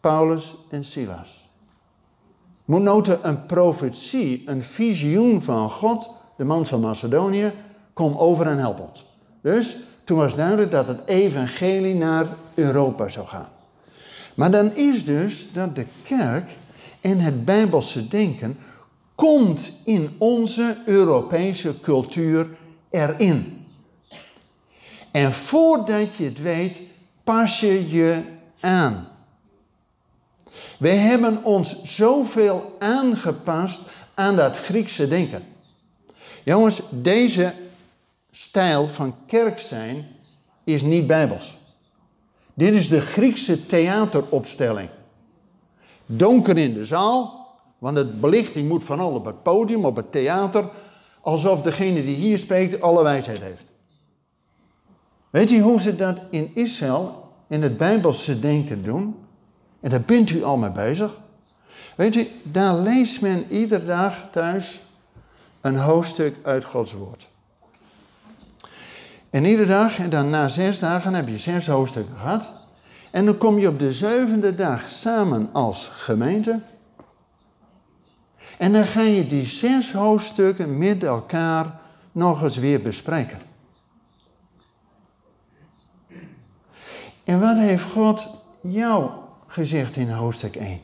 Paulus 0.00 0.54
en 0.70 0.84
Silas. 0.84 1.41
Noten 2.64 3.18
een 3.22 3.46
profetie, 3.46 4.42
een 4.46 4.62
visioen 4.62 5.42
van 5.42 5.70
God, 5.70 6.10
de 6.36 6.44
man 6.44 6.66
van 6.66 6.80
Macedonië, 6.80 7.52
kom 7.92 8.16
over 8.16 8.46
en 8.46 8.58
help 8.58 8.80
ons. 8.80 9.04
Dus 9.42 9.76
toen 10.04 10.18
was 10.18 10.34
duidelijk 10.34 10.70
dat 10.70 10.86
het 10.86 11.06
evangelie 11.06 11.94
naar 11.94 12.26
Europa 12.54 13.08
zou 13.08 13.26
gaan. 13.26 13.48
Maar 14.34 14.50
dan 14.50 14.74
is 14.74 15.04
dus 15.04 15.52
dat 15.52 15.74
de 15.74 15.86
kerk 16.02 16.50
en 17.00 17.18
het 17.18 17.44
bijbelse 17.44 18.08
denken 18.08 18.58
komt 19.14 19.72
in 19.84 20.10
onze 20.18 20.76
Europese 20.86 21.80
cultuur 21.80 22.46
erin. 22.90 23.66
En 25.10 25.32
voordat 25.32 26.14
je 26.14 26.24
het 26.24 26.42
weet, 26.42 26.76
pas 27.24 27.60
je 27.60 27.90
je 27.90 28.22
aan. 28.60 29.06
We 30.82 30.88
hebben 30.88 31.44
ons 31.44 31.82
zoveel 31.84 32.76
aangepast 32.78 33.90
aan 34.14 34.36
dat 34.36 34.56
Griekse 34.56 35.08
denken. 35.08 35.42
Jongens, 36.44 36.82
deze 36.90 37.52
stijl 38.30 38.86
van 38.86 39.14
kerk 39.26 39.58
zijn 39.58 40.06
is 40.64 40.82
niet 40.82 41.06
bijbels. 41.06 41.56
Dit 42.54 42.72
is 42.72 42.88
de 42.88 43.00
Griekse 43.00 43.66
theateropstelling. 43.66 44.88
Donker 46.06 46.58
in 46.58 46.74
de 46.74 46.86
zaal, 46.86 47.48
want 47.78 47.96
de 47.96 48.04
belichting 48.04 48.68
moet 48.68 48.84
van 48.84 49.00
al 49.00 49.14
op 49.14 49.24
het 49.24 49.42
podium, 49.42 49.84
op 49.84 49.96
het 49.96 50.12
theater, 50.12 50.70
alsof 51.20 51.62
degene 51.62 52.04
die 52.04 52.16
hier 52.16 52.38
spreekt 52.38 52.80
alle 52.80 53.02
wijsheid 53.02 53.40
heeft. 53.40 53.64
Weet 55.30 55.50
u 55.50 55.60
hoe 55.60 55.80
ze 55.80 55.96
dat 55.96 56.20
in 56.30 56.50
Israël, 56.54 57.28
in 57.48 57.62
het 57.62 57.76
Bijbelse 57.76 58.40
denken 58.40 58.82
doen? 58.82 59.16
En 59.82 59.90
daar 59.90 60.00
bent 60.00 60.30
u 60.30 60.44
al 60.44 60.56
mee 60.56 60.70
bezig. 60.70 61.10
Weet 61.96 62.14
u, 62.14 62.28
daar 62.42 62.74
leest 62.74 63.20
men 63.20 63.44
iedere 63.50 63.84
dag 63.84 64.28
thuis 64.32 64.80
een 65.60 65.76
hoofdstuk 65.76 66.36
uit 66.42 66.64
Gods 66.64 66.92
Woord. 66.92 67.26
En 69.30 69.44
iedere 69.44 69.68
dag, 69.68 69.98
en 69.98 70.10
dan 70.10 70.30
na 70.30 70.48
zes 70.48 70.78
dagen 70.78 71.14
heb 71.14 71.28
je 71.28 71.38
zes 71.38 71.66
hoofdstukken 71.66 72.16
gehad. 72.20 72.44
En 73.10 73.26
dan 73.26 73.38
kom 73.38 73.58
je 73.58 73.68
op 73.68 73.78
de 73.78 73.92
zevende 73.92 74.54
dag 74.54 74.90
samen 74.90 75.48
als 75.52 75.86
gemeente. 75.86 76.60
En 78.58 78.72
dan 78.72 78.84
ga 78.84 79.00
je 79.00 79.28
die 79.28 79.46
zes 79.46 79.92
hoofdstukken 79.92 80.78
met 80.78 81.02
elkaar 81.02 81.80
nog 82.12 82.42
eens 82.42 82.56
weer 82.56 82.82
bespreken. 82.82 83.38
En 87.24 87.40
wat 87.40 87.56
heeft 87.56 87.84
God 87.84 88.28
jou 88.60 89.10
gezegd 89.52 89.96
in 89.96 90.10
hoofdstuk 90.10 90.56
1? 90.56 90.80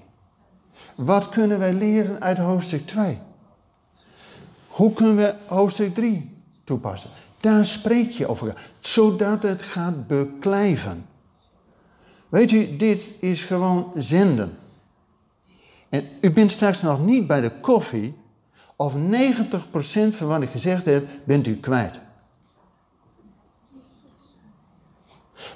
Wat 0.94 1.28
kunnen 1.28 1.58
wij 1.58 1.72
leren 1.72 2.20
uit 2.20 2.38
hoofdstuk 2.38 2.86
2? 2.86 3.18
Hoe 4.68 4.92
kunnen 4.92 5.16
we 5.16 5.34
hoofdstuk 5.46 5.94
3 5.94 6.42
toepassen? 6.64 7.10
Daar 7.40 7.66
spreek 7.66 8.10
je 8.10 8.26
over, 8.26 8.54
zodat 8.80 9.42
het 9.42 9.62
gaat 9.62 10.06
beklijven. 10.06 11.06
Weet 12.28 12.52
u, 12.52 12.76
dit 12.76 13.02
is 13.20 13.44
gewoon 13.44 13.92
zenden. 13.96 14.58
En 15.88 16.04
u 16.20 16.30
bent 16.30 16.52
straks 16.52 16.82
nog 16.82 17.04
niet 17.04 17.26
bij 17.26 17.40
de 17.40 17.60
koffie, 17.60 18.14
of 18.76 18.94
90% 18.94 18.96
van 20.10 20.26
wat 20.26 20.42
ik 20.42 20.50
gezegd 20.50 20.84
heb, 20.84 21.06
bent 21.24 21.46
u 21.46 21.56
kwijt. 21.56 22.00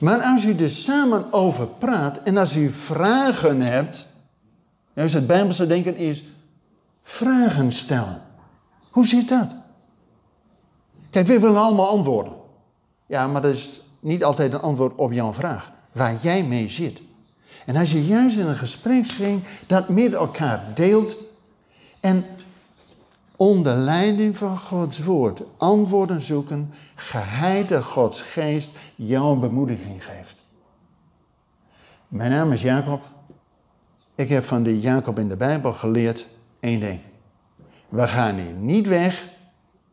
Maar 0.01 0.21
als 0.21 0.45
u 0.45 0.57
er 0.57 0.71
samen 0.71 1.33
over 1.33 1.67
praat 1.67 2.23
en 2.23 2.37
als 2.37 2.57
u 2.57 2.71
vragen 2.71 3.61
hebt, 3.61 4.07
juist 4.92 5.14
het 5.14 5.27
Bijbelse 5.27 5.66
denken 5.66 5.97
is 5.97 6.25
vragen 7.03 7.73
stellen. 7.73 8.23
Hoe 8.90 9.07
zit 9.07 9.29
dat? 9.29 9.49
Kijk, 11.11 11.27
we 11.27 11.40
willen 11.40 11.62
allemaal 11.62 11.88
antwoorden. 11.88 12.33
Ja, 13.07 13.27
maar 13.27 13.42
dat 13.42 13.53
is 13.53 13.81
niet 14.01 14.25
altijd 14.25 14.53
een 14.53 14.61
antwoord 14.61 14.95
op 14.95 15.12
jouw 15.12 15.33
vraag, 15.33 15.73
waar 15.92 16.14
jij 16.23 16.45
mee 16.45 16.71
zit. 16.71 17.03
En 17.66 17.77
als 17.77 17.92
je 17.92 18.07
juist 18.07 18.37
in 18.37 18.47
een 18.47 18.57
gesprekskring 18.57 19.42
dat 19.66 19.88
met 19.88 20.12
elkaar 20.12 20.64
deelt 20.75 21.16
en 22.01 22.25
onder 23.42 23.76
leiding 23.76 24.37
van 24.37 24.59
Gods 24.59 24.98
woord 24.98 25.42
antwoorden 25.57 26.22
zoeken, 26.22 26.70
geheide 26.94 27.83
Gods 27.83 28.20
geest 28.20 28.70
jouw 28.94 29.35
bemoediging 29.35 30.05
geeft. 30.05 30.35
Mijn 32.09 32.31
naam 32.31 32.52
is 32.52 32.62
Jacob. 32.62 33.02
Ik 34.14 34.28
heb 34.28 34.44
van 34.44 34.62
de 34.62 34.81
Jacob 34.81 35.18
in 35.18 35.28
de 35.28 35.37
Bijbel 35.37 35.72
geleerd 35.72 36.28
één 36.61 36.81
ding. 36.81 37.00
We 37.88 38.09
gaan 38.09 38.35
hier 38.35 38.52
niet 38.52 38.87
weg. 38.87 39.28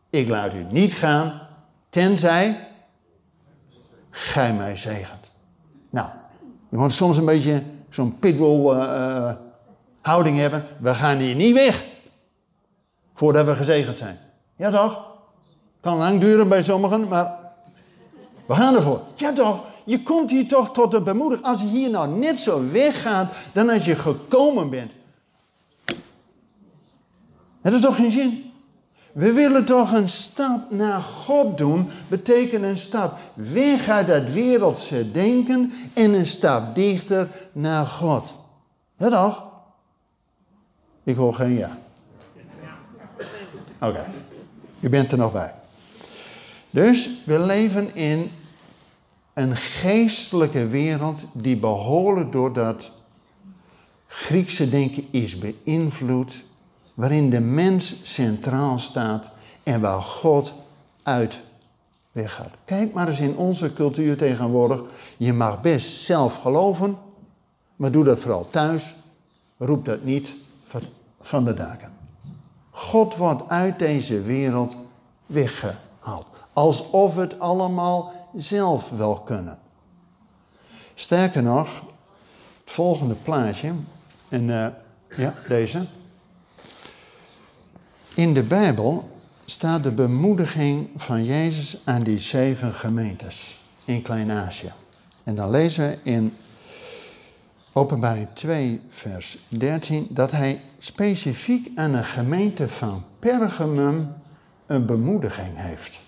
Ik 0.09 0.27
laat 0.27 0.53
u 0.53 0.65
niet 0.71 0.93
gaan, 0.93 1.41
tenzij 1.89 2.67
gij 4.09 4.53
mij 4.53 4.77
zegent. 4.77 5.31
Nou, 5.89 6.09
je 6.69 6.77
moet 6.77 6.93
soms 6.93 7.17
een 7.17 7.25
beetje 7.25 7.63
zo'n 7.89 8.19
pitbull 8.19 8.75
uh, 8.75 9.31
houding 10.01 10.37
hebben. 10.37 10.63
We 10.79 10.93
gaan 10.93 11.17
hier 11.17 11.35
niet 11.35 11.53
weg 11.53 11.88
voordat 13.19 13.45
we 13.45 13.55
gezegend 13.55 13.97
zijn. 13.97 14.19
Ja 14.55 14.71
toch? 14.71 15.07
Kan 15.81 15.97
lang 15.97 16.19
duren 16.19 16.49
bij 16.49 16.63
sommigen, 16.63 17.07
maar 17.07 17.39
we 18.45 18.55
gaan 18.55 18.75
ervoor. 18.75 19.01
Ja 19.15 19.33
toch? 19.33 19.65
Je 19.83 20.03
komt 20.03 20.29
hier 20.29 20.47
toch 20.47 20.73
tot 20.73 20.91
de 20.91 21.01
bemoediging. 21.01 21.47
Als 21.47 21.61
je 21.61 21.67
hier 21.67 21.89
nou 21.89 22.09
net 22.09 22.39
zo 22.39 22.71
weggaat 22.71 23.33
dan 23.53 23.69
als 23.69 23.85
je 23.85 23.95
gekomen 23.95 24.69
bent. 24.69 24.91
Het 27.61 27.73
is 27.73 27.81
toch 27.81 27.95
geen 27.95 28.11
zin? 28.11 28.51
We 29.11 29.31
willen 29.31 29.65
toch 29.65 29.91
een 29.91 30.09
stap 30.09 30.71
naar 30.71 31.01
God 31.01 31.57
doen, 31.57 31.89
betekent 32.07 32.63
een 32.63 32.77
stap 32.77 33.17
weg 33.33 33.89
uit 33.89 34.07
dat 34.07 34.23
wereldse 34.23 35.11
denken 35.11 35.73
en 35.93 36.13
een 36.13 36.27
stap 36.27 36.75
dichter 36.75 37.27
naar 37.51 37.85
God. 37.85 38.33
Ja 38.97 39.09
toch? 39.09 39.47
Ik 41.03 41.15
hoor 41.15 41.33
geen 41.33 41.57
ja. 41.57 41.77
Oké, 43.81 44.05
u 44.79 44.89
bent 44.89 45.11
er 45.11 45.17
nog 45.17 45.31
bij. 45.31 45.53
Dus 46.69 47.09
we 47.25 47.39
leven 47.39 47.95
in 47.95 48.31
een 49.33 49.55
geestelijke 49.55 50.67
wereld 50.67 51.21
die 51.33 51.55
behoorlijk 51.55 52.31
door 52.31 52.53
dat 52.53 52.91
Griekse 54.07 54.69
denken 54.69 55.07
is 55.11 55.37
beïnvloed 55.37 56.43
waarin 56.93 57.29
de 57.29 57.39
mens 57.39 57.95
centraal 58.03 58.79
staat 58.79 59.23
en 59.63 59.81
waar 59.81 60.01
God 60.01 60.53
uit 61.03 61.39
weggaat. 62.11 62.51
Kijk 62.65 62.93
maar 62.93 63.07
eens 63.07 63.19
in 63.19 63.35
onze 63.35 63.73
cultuur 63.73 64.17
tegenwoordig. 64.17 64.81
Je 65.17 65.33
mag 65.33 65.61
best 65.61 66.01
zelf 66.01 66.41
geloven, 66.41 66.97
maar 67.75 67.91
doe 67.91 68.03
dat 68.03 68.19
vooral 68.19 68.49
thuis. 68.49 68.95
Roep 69.57 69.85
dat 69.85 70.03
niet 70.03 70.33
van 71.21 71.45
de 71.45 71.53
daken. 71.53 71.98
God 72.79 73.15
wordt 73.15 73.49
uit 73.49 73.79
deze 73.79 74.21
wereld 74.21 74.75
weggehaald. 75.25 76.25
Alsof 76.53 77.15
het 77.15 77.39
allemaal 77.39 78.11
zelf 78.35 78.89
wel 78.89 79.15
kunnen. 79.15 79.59
Sterker 80.95 81.43
nog, 81.43 81.67
het 82.63 82.73
volgende 82.73 83.13
plaatje, 83.13 83.73
en 84.29 84.47
uh, 84.47 84.67
ja, 85.17 85.33
deze. 85.47 85.85
In 88.13 88.33
de 88.33 88.43
Bijbel 88.43 89.09
staat 89.45 89.83
de 89.83 89.91
bemoediging 89.91 90.89
van 90.97 91.23
Jezus 91.23 91.81
aan 91.85 92.03
die 92.03 92.19
zeven 92.19 92.73
gemeentes 92.73 93.63
in 93.85 94.01
Klein-Azië. 94.01 94.71
En 95.23 95.35
dan 95.35 95.49
lezen 95.49 95.89
we 95.89 95.97
in 96.03 96.35
Openbaring 97.73 98.27
2, 98.33 98.81
vers 98.89 99.37
13, 99.47 100.07
dat 100.09 100.31
hij 100.31 100.61
specifiek 100.79 101.71
aan 101.75 101.93
een 101.93 102.05
gemeente 102.05 102.69
van 102.69 103.03
Pergamum 103.19 104.13
een 104.65 104.85
bemoediging 104.85 105.51
heeft. 105.53 105.99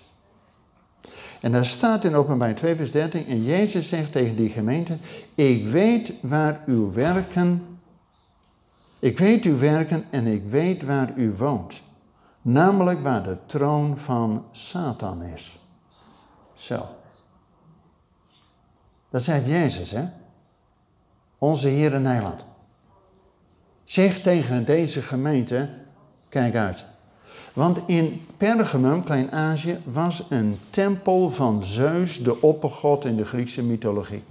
En 1.40 1.52
daar 1.52 1.66
staat 1.66 2.04
in 2.04 2.14
Openbaring 2.14 2.56
2, 2.56 2.76
vers 2.76 2.90
13, 2.90 3.26
en 3.26 3.44
Jezus 3.44 3.88
zegt 3.88 4.12
tegen 4.12 4.36
die 4.36 4.48
gemeente, 4.48 4.96
ik 5.34 5.66
weet 5.66 6.12
waar 6.20 6.62
uw 6.66 6.92
werken, 6.92 7.78
ik 8.98 9.18
weet 9.18 9.44
uw 9.44 9.58
werken 9.58 10.04
en 10.10 10.26
ik 10.26 10.42
weet 10.50 10.82
waar 10.82 11.12
u 11.16 11.32
woont. 11.32 11.82
Namelijk 12.42 13.02
waar 13.02 13.22
de 13.22 13.36
troon 13.46 13.98
van 13.98 14.44
Satan 14.52 15.22
is. 15.22 15.58
Zo. 16.54 16.86
Dat 19.10 19.22
zegt 19.22 19.46
Jezus, 19.46 19.90
hè? 19.90 20.04
Onze 21.42 21.68
Heer 21.68 21.92
in 21.92 22.02
Nederland. 22.02 22.40
Zeg 23.84 24.20
tegen 24.20 24.64
deze 24.64 25.02
gemeente, 25.02 25.68
kijk 26.28 26.54
uit. 26.54 26.84
Want 27.52 27.78
in 27.86 28.26
Pergamum, 28.36 29.04
Klein-Azië, 29.04 29.78
was 29.84 30.26
een 30.28 30.58
tempel 30.70 31.30
van 31.30 31.64
Zeus, 31.64 32.22
de 32.22 32.42
oppergod 32.42 33.04
in 33.04 33.16
de 33.16 33.24
Griekse 33.24 33.62
mythologie. 33.62 34.22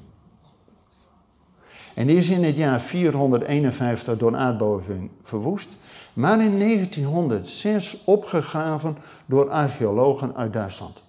En 1.94 2.08
die 2.08 2.18
is 2.18 2.30
in 2.30 2.44
het 2.44 2.56
jaar 2.56 2.82
451 2.82 4.18
door 4.18 4.36
aardbeving 4.36 5.10
verwoest, 5.24 5.70
maar 6.14 6.42
in 6.42 6.60
1906 6.60 8.04
opgegraven 8.06 8.98
door 9.26 9.50
archeologen 9.50 10.36
uit 10.36 10.54
Duitsland. 10.54 11.04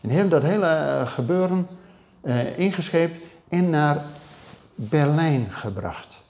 En 0.00 0.08
die 0.08 0.18
hebben 0.18 0.40
dat 0.40 0.50
hele 0.50 0.66
eh, 0.66 1.06
gebeuren 1.06 1.66
uh, 2.22 2.58
ingescheept 2.58 3.16
en 3.48 3.70
naar 3.70 4.04
Berlijn 4.74 5.50
gebracht. 5.50 6.22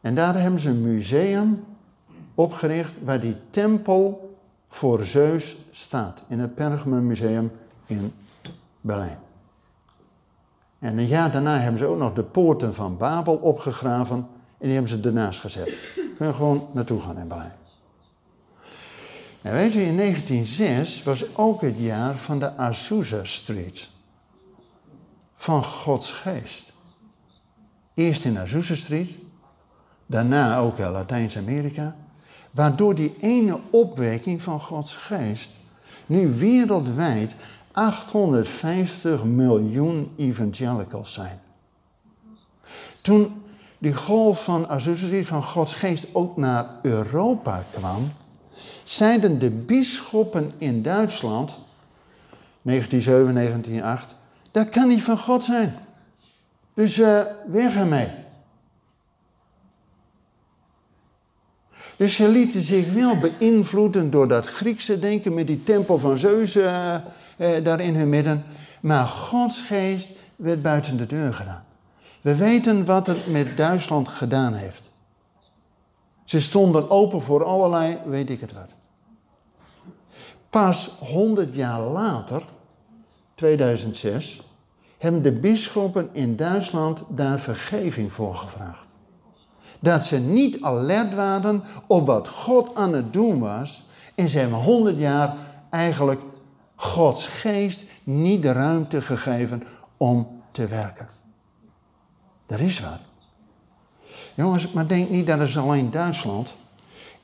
En 0.00 0.14
daar 0.14 0.40
hebben 0.40 0.60
ze 0.60 0.68
een 0.68 0.94
museum 0.94 1.64
opgericht 2.34 2.92
waar 3.02 3.20
die 3.20 3.36
tempel 3.50 4.38
voor 4.68 5.04
Zeus 5.04 5.56
staat. 5.70 6.22
In 6.28 6.38
het 6.38 6.54
Pergamon 6.54 7.06
Museum 7.06 7.52
in 7.86 8.12
Berlijn. 8.80 9.18
En 10.78 10.98
een 10.98 11.06
jaar 11.06 11.30
daarna 11.30 11.58
hebben 11.58 11.78
ze 11.78 11.86
ook 11.86 11.98
nog 11.98 12.14
de 12.14 12.22
poorten 12.22 12.74
van 12.74 12.96
Babel 12.96 13.34
opgegraven 13.34 14.16
en 14.58 14.70
die 14.70 14.72
hebben 14.72 14.90
ze 14.90 15.00
ernaast 15.08 15.40
gezet. 15.40 15.74
Kun 16.16 16.26
je 16.26 16.32
gewoon 16.32 16.68
naartoe 16.72 17.00
gaan 17.00 17.18
in 17.18 17.28
Berlijn. 17.28 17.52
En 19.42 19.52
weet 19.52 19.74
u, 19.74 19.80
in 19.80 19.96
1906 19.96 21.02
was 21.02 21.36
ook 21.36 21.60
het 21.60 21.78
jaar 21.78 22.16
van 22.16 22.38
de 22.38 22.56
Azusa 22.56 23.24
Street. 23.24 23.88
Van 25.36 25.64
Gods 25.64 26.10
geest. 26.10 26.72
Eerst 27.94 28.24
in 28.24 28.38
Azusa 28.38 28.74
Street, 28.74 29.10
daarna 30.06 30.58
ook 30.58 30.78
in 30.78 30.90
Latijns-Amerika. 30.90 31.96
Waardoor 32.50 32.94
die 32.94 33.14
ene 33.20 33.58
opwekking 33.70 34.42
van 34.42 34.60
Gods 34.60 34.96
geest 34.96 35.50
nu 36.06 36.32
wereldwijd 36.32 37.32
850 37.72 39.24
miljoen 39.24 40.12
evangelicals 40.16 41.12
zijn. 41.12 41.40
Toen 43.00 43.42
die 43.78 43.94
golf 43.94 44.44
van 44.44 44.68
Azusa 44.68 45.22
van 45.22 45.42
Gods 45.42 45.74
geest 45.74 46.06
ook 46.12 46.36
naar 46.36 46.66
Europa 46.82 47.64
kwam, 47.72 48.12
zeiden 48.84 49.38
de 49.38 49.50
bisschoppen 49.50 50.52
in 50.58 50.82
Duitsland, 50.82 51.50
1907, 52.62 53.34
1908, 53.34 54.14
dat 54.50 54.68
kan 54.68 54.88
niet 54.88 55.02
van 55.02 55.18
God 55.18 55.44
zijn. 55.44 55.74
Dus 56.74 56.98
uh, 56.98 57.20
weg 57.46 57.76
ermee. 57.76 58.08
Dus 61.96 62.14
ze 62.14 62.28
lieten 62.28 62.62
zich 62.62 62.92
wel 62.92 63.18
beïnvloeden 63.18 64.10
door 64.10 64.28
dat 64.28 64.46
Griekse 64.46 64.98
denken 64.98 65.34
met 65.34 65.46
die 65.46 65.62
tempel 65.62 65.98
van 65.98 66.18
Zeus 66.18 66.56
uh, 66.56 66.94
uh, 67.38 67.64
daar 67.64 67.80
in 67.80 67.94
hun 67.94 68.08
midden. 68.08 68.44
Maar 68.80 69.06
Gods 69.06 69.62
geest 69.62 70.10
werd 70.36 70.62
buiten 70.62 70.96
de 70.96 71.06
deur 71.06 71.34
gedaan. 71.34 71.64
We 72.20 72.36
weten 72.36 72.84
wat 72.84 73.06
het 73.06 73.26
met 73.26 73.56
Duitsland 73.56 74.08
gedaan 74.08 74.54
heeft. 74.54 74.82
Ze 76.24 76.40
stonden 76.40 76.90
open 76.90 77.22
voor 77.22 77.44
allerlei, 77.44 77.98
weet 78.04 78.30
ik 78.30 78.40
het 78.40 78.52
wat. 78.52 78.68
Pas 80.50 80.96
100 81.00 81.54
jaar 81.54 81.80
later, 81.80 82.42
2006, 83.34 84.42
hebben 85.04 85.22
de 85.22 85.32
bisschoppen 85.32 86.08
in 86.12 86.36
Duitsland 86.36 87.02
daar 87.08 87.38
vergeving 87.38 88.12
voor 88.12 88.34
gevraagd. 88.34 88.86
Dat 89.80 90.04
ze 90.04 90.18
niet 90.18 90.62
alert 90.62 91.14
waren 91.14 91.62
op 91.86 92.06
wat 92.06 92.28
God 92.28 92.74
aan 92.74 92.92
het 92.92 93.12
doen 93.12 93.40
was. 93.40 93.82
En 94.14 94.28
ze 94.28 94.38
hebben 94.38 94.58
100 94.58 94.98
jaar 94.98 95.34
eigenlijk 95.70 96.20
Gods 96.74 97.26
geest 97.26 97.84
niet 98.04 98.42
de 98.42 98.52
ruimte 98.52 99.00
gegeven 99.00 99.62
om 99.96 100.42
te 100.50 100.66
werken. 100.66 101.08
Er 102.46 102.60
is 102.60 102.80
wat. 102.80 103.00
Jongens, 104.34 104.72
maar 104.72 104.86
denk 104.86 105.10
niet 105.10 105.26
dat 105.26 105.38
het 105.38 105.56
alleen 105.56 105.90
Duitsland. 105.90 106.54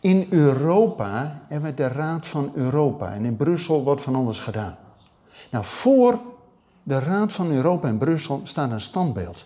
In 0.01 0.27
Europa 0.31 1.43
hebben 1.49 1.71
we 1.71 1.77
de 1.77 1.89
Raad 1.89 2.27
van 2.27 2.53
Europa 2.55 3.13
en 3.13 3.25
in 3.25 3.37
Brussel 3.37 3.85
wordt 3.85 4.03
van 4.03 4.15
alles 4.15 4.39
gedaan. 4.39 4.77
Nou, 5.51 5.65
voor 5.65 6.19
de 6.91 6.99
Raad 6.99 7.33
van 7.33 7.51
Europa 7.51 7.89
in 7.89 7.99
Brussel 7.99 8.41
staat 8.45 8.71
een 8.71 8.81
standbeeld. 8.81 9.45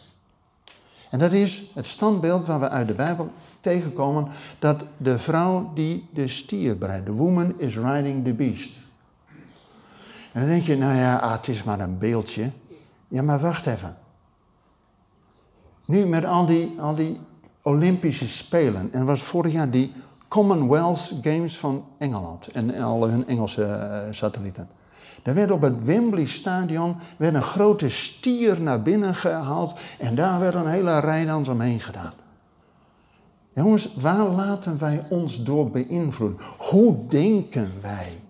En 1.11 1.19
dat 1.19 1.33
is 1.33 1.63
het 1.75 1.87
standbeeld 1.87 2.47
waar 2.47 2.61
we 2.61 2.69
uit 2.69 2.87
de 2.87 2.95
Bijbel 2.95 3.31
tegenkomen 3.61 4.29
dat 4.59 4.83
de 4.97 5.19
vrouw 5.19 5.71
die 5.75 6.09
de 6.13 6.29
stier 6.29 6.77
breidt, 6.77 7.07
the 7.07 7.13
woman 7.13 7.61
is 7.61 7.77
riding 7.77 8.25
the 8.25 8.33
beast. 8.33 8.77
En 10.33 10.41
dan 10.41 10.49
denk 10.49 10.63
je, 10.63 10.77
nou 10.77 10.97
ja, 10.97 11.17
ah, 11.17 11.33
het 11.33 11.49
is 11.49 11.63
maar 11.63 11.81
een 11.81 11.99
beeldje. 11.99 12.51
Ja, 13.09 13.23
maar 13.23 13.41
wacht 13.41 13.67
even. 13.67 13.97
Nu 15.85 16.07
met 16.07 16.25
al 16.25 16.47
die, 16.47 16.81
al 16.81 16.95
die 16.95 17.21
Olympische 17.63 18.29
Spelen, 18.29 18.93
en 18.93 19.05
was 19.05 19.23
vorig 19.23 19.53
jaar 19.53 19.71
die 19.71 19.93
Commonwealth 20.29 21.13
Games 21.23 21.59
van 21.59 21.85
Engeland 21.99 22.47
en 22.47 22.83
alle 22.83 23.09
hun 23.09 23.27
Engelse 23.27 23.63
uh, 23.63 24.15
satellieten. 24.15 24.69
Daar 25.25 25.35
werd 25.35 25.51
op 25.51 25.61
het 25.61 25.85
Wembley 25.85 26.27
Stadion 26.27 26.97
werd 27.17 27.35
een 27.35 27.43
grote 27.43 27.89
stier 27.89 28.61
naar 28.61 28.83
binnen 28.83 29.15
gehaald 29.15 29.75
en 29.99 30.15
daar 30.15 30.41
werd 30.41 30.55
een 30.55 30.67
hele 30.67 30.99
rijdans 30.99 31.49
omheen 31.49 31.81
gedaan. 31.81 32.13
Jongens, 33.55 33.95
waar 34.01 34.29
laten 34.29 34.79
wij 34.79 35.07
ons 35.09 35.43
door 35.43 35.71
beïnvloeden? 35.71 36.39
Hoe 36.59 37.09
denken 37.09 37.73
wij? 37.83 38.21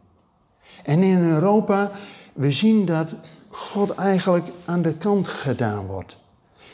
En 0.85 1.03
in 1.03 1.25
Europa, 1.25 1.91
we 2.33 2.53
zien 2.53 2.87
dat 2.87 3.15
God 3.49 3.91
eigenlijk 3.91 4.47
aan 4.65 4.83
de 4.83 4.95
kant 4.95 5.29
gedaan 5.29 5.87
wordt. 5.87 6.17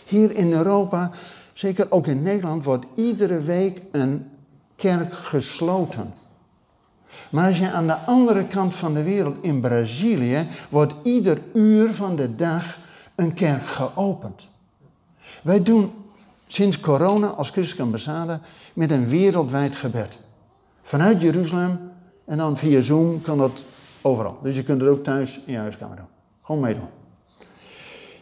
Hier 0.06 0.34
in 0.34 0.52
Europa, 0.52 1.10
zeker 1.54 1.86
ook 1.90 2.06
in 2.06 2.22
Nederland, 2.22 2.64
wordt 2.64 2.86
iedere 2.94 3.40
week 3.40 3.82
een 3.92 4.30
kerk 4.76 5.14
gesloten. 5.14 6.14
Maar 7.30 7.46
als 7.46 7.58
je 7.58 7.70
aan 7.70 7.86
de 7.86 7.94
andere 7.94 8.44
kant 8.44 8.74
van 8.74 8.94
de 8.94 9.02
wereld, 9.02 9.36
in 9.40 9.60
Brazilië, 9.60 10.46
wordt 10.68 10.94
ieder 11.02 11.38
uur 11.54 11.94
van 11.94 12.16
de 12.16 12.36
dag 12.36 12.78
een 13.14 13.34
kerk 13.34 13.66
geopend. 13.66 14.48
Wij 15.42 15.62
doen 15.62 15.92
sinds 16.46 16.80
corona 16.80 17.26
als 17.26 17.50
christelijke 17.50 17.82
ambassade 17.82 18.38
met 18.72 18.90
een 18.90 19.08
wereldwijd 19.08 19.76
gebed. 19.76 20.18
Vanuit 20.82 21.20
Jeruzalem 21.20 21.78
en 22.24 22.36
dan 22.36 22.56
via 22.56 22.82
Zoom 22.82 23.20
kan 23.20 23.38
dat 23.38 23.64
overal. 24.00 24.38
Dus 24.42 24.54
je 24.54 24.62
kunt 24.62 24.80
het 24.80 24.90
ook 24.90 25.04
thuis 25.04 25.40
in 25.46 25.52
je 25.52 25.58
huiskamer 25.58 25.96
doen. 25.96 26.06
Gewoon 26.42 26.60
meedoen. 26.60 26.88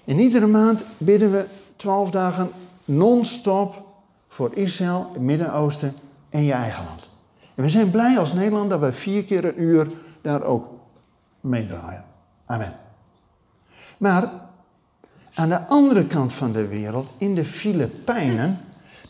In 0.04 0.18
iedere 0.18 0.46
maand 0.46 0.84
bidden 0.98 1.32
we 1.32 1.46
twaalf 1.76 2.10
dagen 2.10 2.50
non-stop 2.84 3.86
voor 4.28 4.50
Israël, 4.54 5.10
het 5.12 5.22
Midden-Oosten 5.22 5.94
en 6.28 6.42
je 6.44 6.52
eigen 6.52 6.84
land. 6.84 7.07
En 7.58 7.64
we 7.64 7.70
zijn 7.70 7.90
blij 7.90 8.18
als 8.18 8.32
Nederland 8.32 8.70
dat 8.70 8.80
we 8.80 8.92
vier 8.92 9.24
keer 9.24 9.44
een 9.44 9.62
uur 9.62 9.90
daar 10.20 10.42
ook 10.42 10.66
meedraaien. 11.40 12.04
Amen. 12.46 12.72
Maar 13.96 14.30
aan 15.34 15.48
de 15.48 15.66
andere 15.66 16.06
kant 16.06 16.32
van 16.32 16.52
de 16.52 16.66
wereld, 16.66 17.10
in 17.16 17.34
de 17.34 17.44
Filipijnen, 17.44 18.58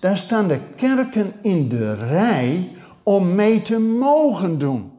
daar 0.01 0.19
staan 0.19 0.49
de 0.49 0.61
kerken 0.77 1.33
in 1.43 1.69
de 1.69 1.95
rij 1.95 2.77
om 3.03 3.35
mee 3.35 3.63
te 3.63 3.79
mogen 3.79 4.59
doen. 4.59 4.93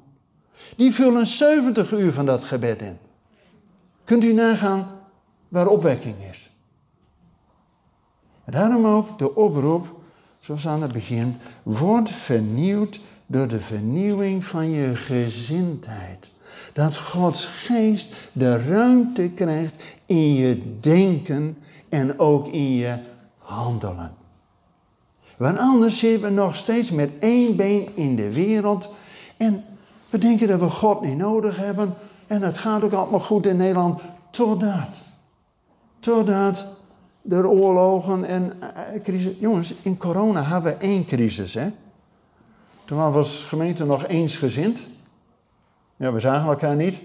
Die 0.75 0.93
vullen 0.93 1.27
70 1.27 1.91
uur 1.91 2.13
van 2.13 2.25
dat 2.25 2.43
gebed 2.43 2.81
in. 2.81 2.97
Kunt 4.03 4.23
u 4.23 4.33
nagaan 4.33 4.87
waar 5.47 5.67
opwekking 5.67 6.15
is? 6.31 6.49
En 8.45 8.51
daarom 8.51 8.85
ook 8.85 9.17
de 9.17 9.35
oproep, 9.35 10.01
zoals 10.39 10.67
aan 10.67 10.81
het 10.81 10.91
begin, 10.91 11.37
word 11.63 12.09
vernieuwd 12.09 12.99
door 13.31 13.47
de 13.47 13.61
vernieuwing 13.61 14.45
van 14.45 14.69
je 14.69 14.95
gezindheid. 14.95 16.29
Dat 16.73 16.97
Gods 16.97 17.45
geest 17.45 18.15
de 18.31 18.63
ruimte 18.67 19.29
krijgt 19.29 19.73
in 20.05 20.33
je 20.33 20.79
denken 20.79 21.57
en 21.89 22.19
ook 22.19 22.47
in 22.47 22.73
je 22.73 22.95
handelen. 23.37 24.11
Want 25.37 25.57
anders 25.57 25.99
zitten 25.99 26.21
we 26.21 26.29
nog 26.29 26.55
steeds 26.55 26.91
met 26.91 27.09
één 27.19 27.55
been 27.55 27.95
in 27.95 28.15
de 28.15 28.33
wereld 28.33 28.93
en 29.37 29.63
we 30.09 30.17
denken 30.17 30.47
dat 30.47 30.59
we 30.59 30.69
God 30.69 31.01
niet 31.01 31.17
nodig 31.17 31.57
hebben 31.57 31.93
en 32.27 32.41
het 32.41 32.57
gaat 32.57 32.83
ook 32.83 32.93
allemaal 32.93 33.19
goed 33.19 33.45
in 33.45 33.57
Nederland 33.57 34.01
totdat. 34.31 34.97
Totdat 35.99 36.65
er 37.29 37.47
oorlogen 37.47 38.23
en 38.23 38.53
uh, 38.61 39.03
crisis. 39.03 39.33
Jongens, 39.39 39.73
in 39.81 39.97
corona 39.97 40.43
hebben 40.43 40.71
we 40.71 40.77
één 40.77 41.05
crisis, 41.05 41.53
hè? 41.53 41.69
Toen 42.89 42.97
we 42.97 43.17
als 43.17 43.43
gemeente 43.43 43.85
nog 43.85 44.05
eensgezind. 44.05 44.79
Ja, 45.95 46.13
we 46.13 46.19
zagen 46.19 46.49
elkaar 46.49 46.75
niet. 46.75 46.99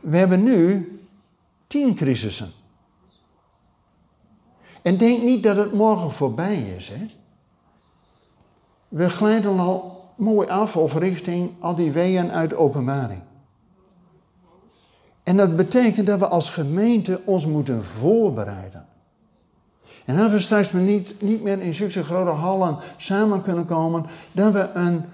We 0.00 0.16
hebben 0.16 0.42
nu 0.42 1.00
tien 1.66 1.94
crisissen. 1.94 2.50
En 4.82 4.96
denk 4.96 5.22
niet 5.22 5.42
dat 5.42 5.56
het 5.56 5.72
morgen 5.72 6.10
voorbij 6.10 6.62
is. 6.62 6.88
Hè? 6.88 7.06
We 8.88 9.08
glijden 9.08 9.58
al 9.58 10.04
mooi 10.16 10.48
af 10.48 10.76
of 10.76 10.94
richting 10.94 11.50
al 11.60 11.74
die 11.74 11.92
weeën 11.92 12.30
uit 12.30 12.50
de 12.50 12.56
openbaring. 12.56 13.22
En 15.22 15.36
dat 15.36 15.56
betekent 15.56 16.06
dat 16.06 16.18
we 16.18 16.28
als 16.28 16.50
gemeente 16.50 17.20
ons 17.24 17.46
moeten 17.46 17.84
voorbereiden. 17.84 18.86
En 20.10 20.16
dat 20.16 20.30
we 20.30 20.38
straks 20.38 20.72
niet, 20.72 21.22
niet 21.22 21.42
meer 21.42 21.60
in 21.60 21.74
zulke 21.74 22.04
grote 22.04 22.30
hallen 22.30 22.78
samen 22.96 23.42
kunnen 23.42 23.66
komen, 23.66 24.06
dat 24.32 24.52
we 24.52 24.70
een, 24.74 25.04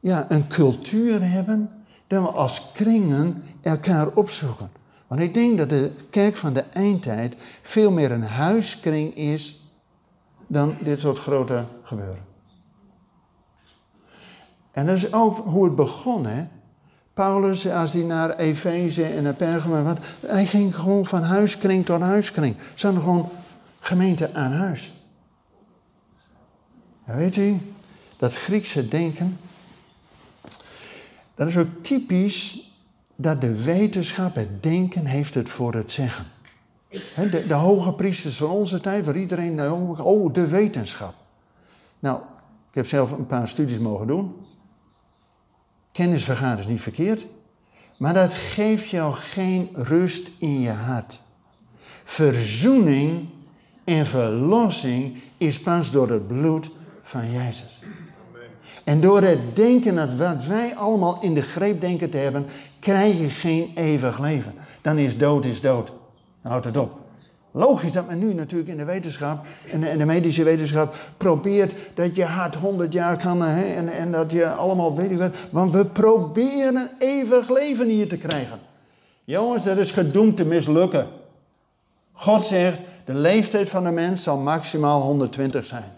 ja, 0.00 0.26
een 0.28 0.46
cultuur 0.46 1.30
hebben, 1.30 1.70
dat 2.06 2.22
we 2.22 2.28
als 2.28 2.72
kringen 2.72 3.42
elkaar 3.60 4.08
opzoeken. 4.08 4.70
Want 5.06 5.20
ik 5.20 5.34
denk 5.34 5.58
dat 5.58 5.68
de 5.68 5.92
kerk 6.10 6.36
van 6.36 6.52
de 6.52 6.64
eindtijd 6.72 7.34
veel 7.62 7.90
meer 7.90 8.12
een 8.12 8.22
huiskring 8.22 9.16
is 9.16 9.70
dan 10.46 10.76
dit 10.80 11.00
soort 11.00 11.18
grote 11.18 11.64
gebeuren. 11.82 12.24
En 14.72 14.86
dat 14.86 14.96
is 14.96 15.12
ook 15.12 15.38
hoe 15.38 15.64
het 15.64 15.76
begon, 15.76 16.26
hè. 16.26 16.46
Paulus, 17.12 17.68
als 17.68 17.92
hij 17.92 18.02
naar 18.02 18.36
Efeze 18.36 19.04
en 19.04 19.22
naar 19.22 19.34
Pergamum 19.34 19.84
was, 19.84 19.96
hij 20.26 20.46
ging 20.46 20.76
gewoon 20.76 21.06
van 21.06 21.22
huiskring 21.22 21.84
tot 21.84 22.00
huiskring. 22.00 22.56
Ze 22.74 22.86
hadden 22.86 23.04
gewoon 23.04 23.30
gemeente 23.84 24.34
aan 24.34 24.52
huis. 24.52 24.92
Weet 27.04 27.36
u, 27.36 27.60
dat 28.16 28.34
Griekse 28.34 28.88
denken, 28.88 29.38
dat 31.34 31.48
is 31.48 31.56
ook 31.56 31.68
typisch 31.82 32.70
dat 33.16 33.40
de 33.40 33.62
wetenschap, 33.62 34.34
het 34.34 34.62
denken, 34.62 35.06
heeft 35.06 35.34
het 35.34 35.50
voor 35.50 35.74
het 35.74 35.90
zeggen. 35.90 36.24
De, 37.30 37.44
de 37.46 37.54
hoge 37.54 37.94
priesters 37.94 38.36
van 38.36 38.50
onze 38.50 38.80
tijd, 38.80 39.04
waar 39.04 39.16
iedereen, 39.16 39.70
oh, 40.00 40.32
de 40.32 40.46
wetenschap. 40.46 41.14
Nou, 41.98 42.22
ik 42.68 42.74
heb 42.74 42.86
zelf 42.86 43.10
een 43.10 43.26
paar 43.26 43.48
studies 43.48 43.78
mogen 43.78 44.06
doen. 44.06 44.34
Kennis 45.92 46.24
vergaan 46.24 46.58
is 46.58 46.66
niet 46.66 46.82
verkeerd, 46.82 47.26
maar 47.98 48.14
dat 48.14 48.34
geeft 48.34 48.88
jou 48.88 49.14
geen 49.14 49.68
rust 49.74 50.30
in 50.38 50.60
je 50.60 50.70
hart. 50.70 51.20
Verzoening 52.04 53.28
en 53.84 54.06
verlossing 54.06 55.22
is 55.36 55.60
pas 55.60 55.90
door 55.90 56.10
het 56.10 56.26
bloed 56.26 56.70
van 57.02 57.30
Jezus. 57.30 57.82
En 58.84 59.00
door 59.00 59.22
het 59.22 59.56
denken 59.56 59.94
dat 59.94 60.16
wat 60.16 60.44
wij 60.44 60.74
allemaal 60.74 61.18
in 61.20 61.34
de 61.34 61.42
greep 61.42 61.80
denken 61.80 62.10
te 62.10 62.16
hebben, 62.16 62.46
krijg 62.80 63.18
je 63.18 63.28
geen 63.28 63.72
eeuwig 63.74 64.18
leven. 64.18 64.54
Dan 64.82 64.98
is 64.98 65.18
dood 65.18 65.44
is 65.44 65.60
dood. 65.60 65.92
Houd 66.42 66.64
het 66.64 66.76
op. 66.76 67.02
Logisch 67.50 67.92
dat 67.92 68.06
men 68.06 68.18
nu 68.18 68.34
natuurlijk 68.34 68.70
in 68.70 68.76
de 68.76 68.84
wetenschap 68.84 69.46
en 69.70 69.80
de, 69.80 69.96
de 69.96 70.04
medische 70.04 70.42
wetenschap 70.42 70.96
probeert 71.16 71.72
dat 71.94 72.16
je 72.16 72.24
hart 72.24 72.54
100 72.54 72.92
jaar 72.92 73.16
kan 73.16 73.42
hè, 73.42 73.74
en, 73.74 73.88
en 73.88 74.12
dat 74.12 74.30
je 74.30 74.48
allemaal 74.48 74.96
weet 74.96 75.10
ik 75.10 75.18
wat. 75.18 75.34
Want 75.50 75.72
we 75.72 75.84
proberen 75.84 76.90
eeuwig 76.98 77.50
leven 77.50 77.88
hier 77.88 78.08
te 78.08 78.16
krijgen. 78.16 78.58
Jongens, 79.24 79.64
dat 79.64 79.76
is 79.76 79.90
gedoemd 79.90 80.36
te 80.36 80.44
mislukken. 80.44 81.06
God 82.12 82.44
zegt, 82.44 82.78
de 83.04 83.14
leeftijd 83.14 83.70
van 83.70 83.84
de 83.84 83.90
mens 83.90 84.22
zal 84.22 84.36
maximaal 84.36 85.00
120 85.00 85.66
zijn. 85.66 85.92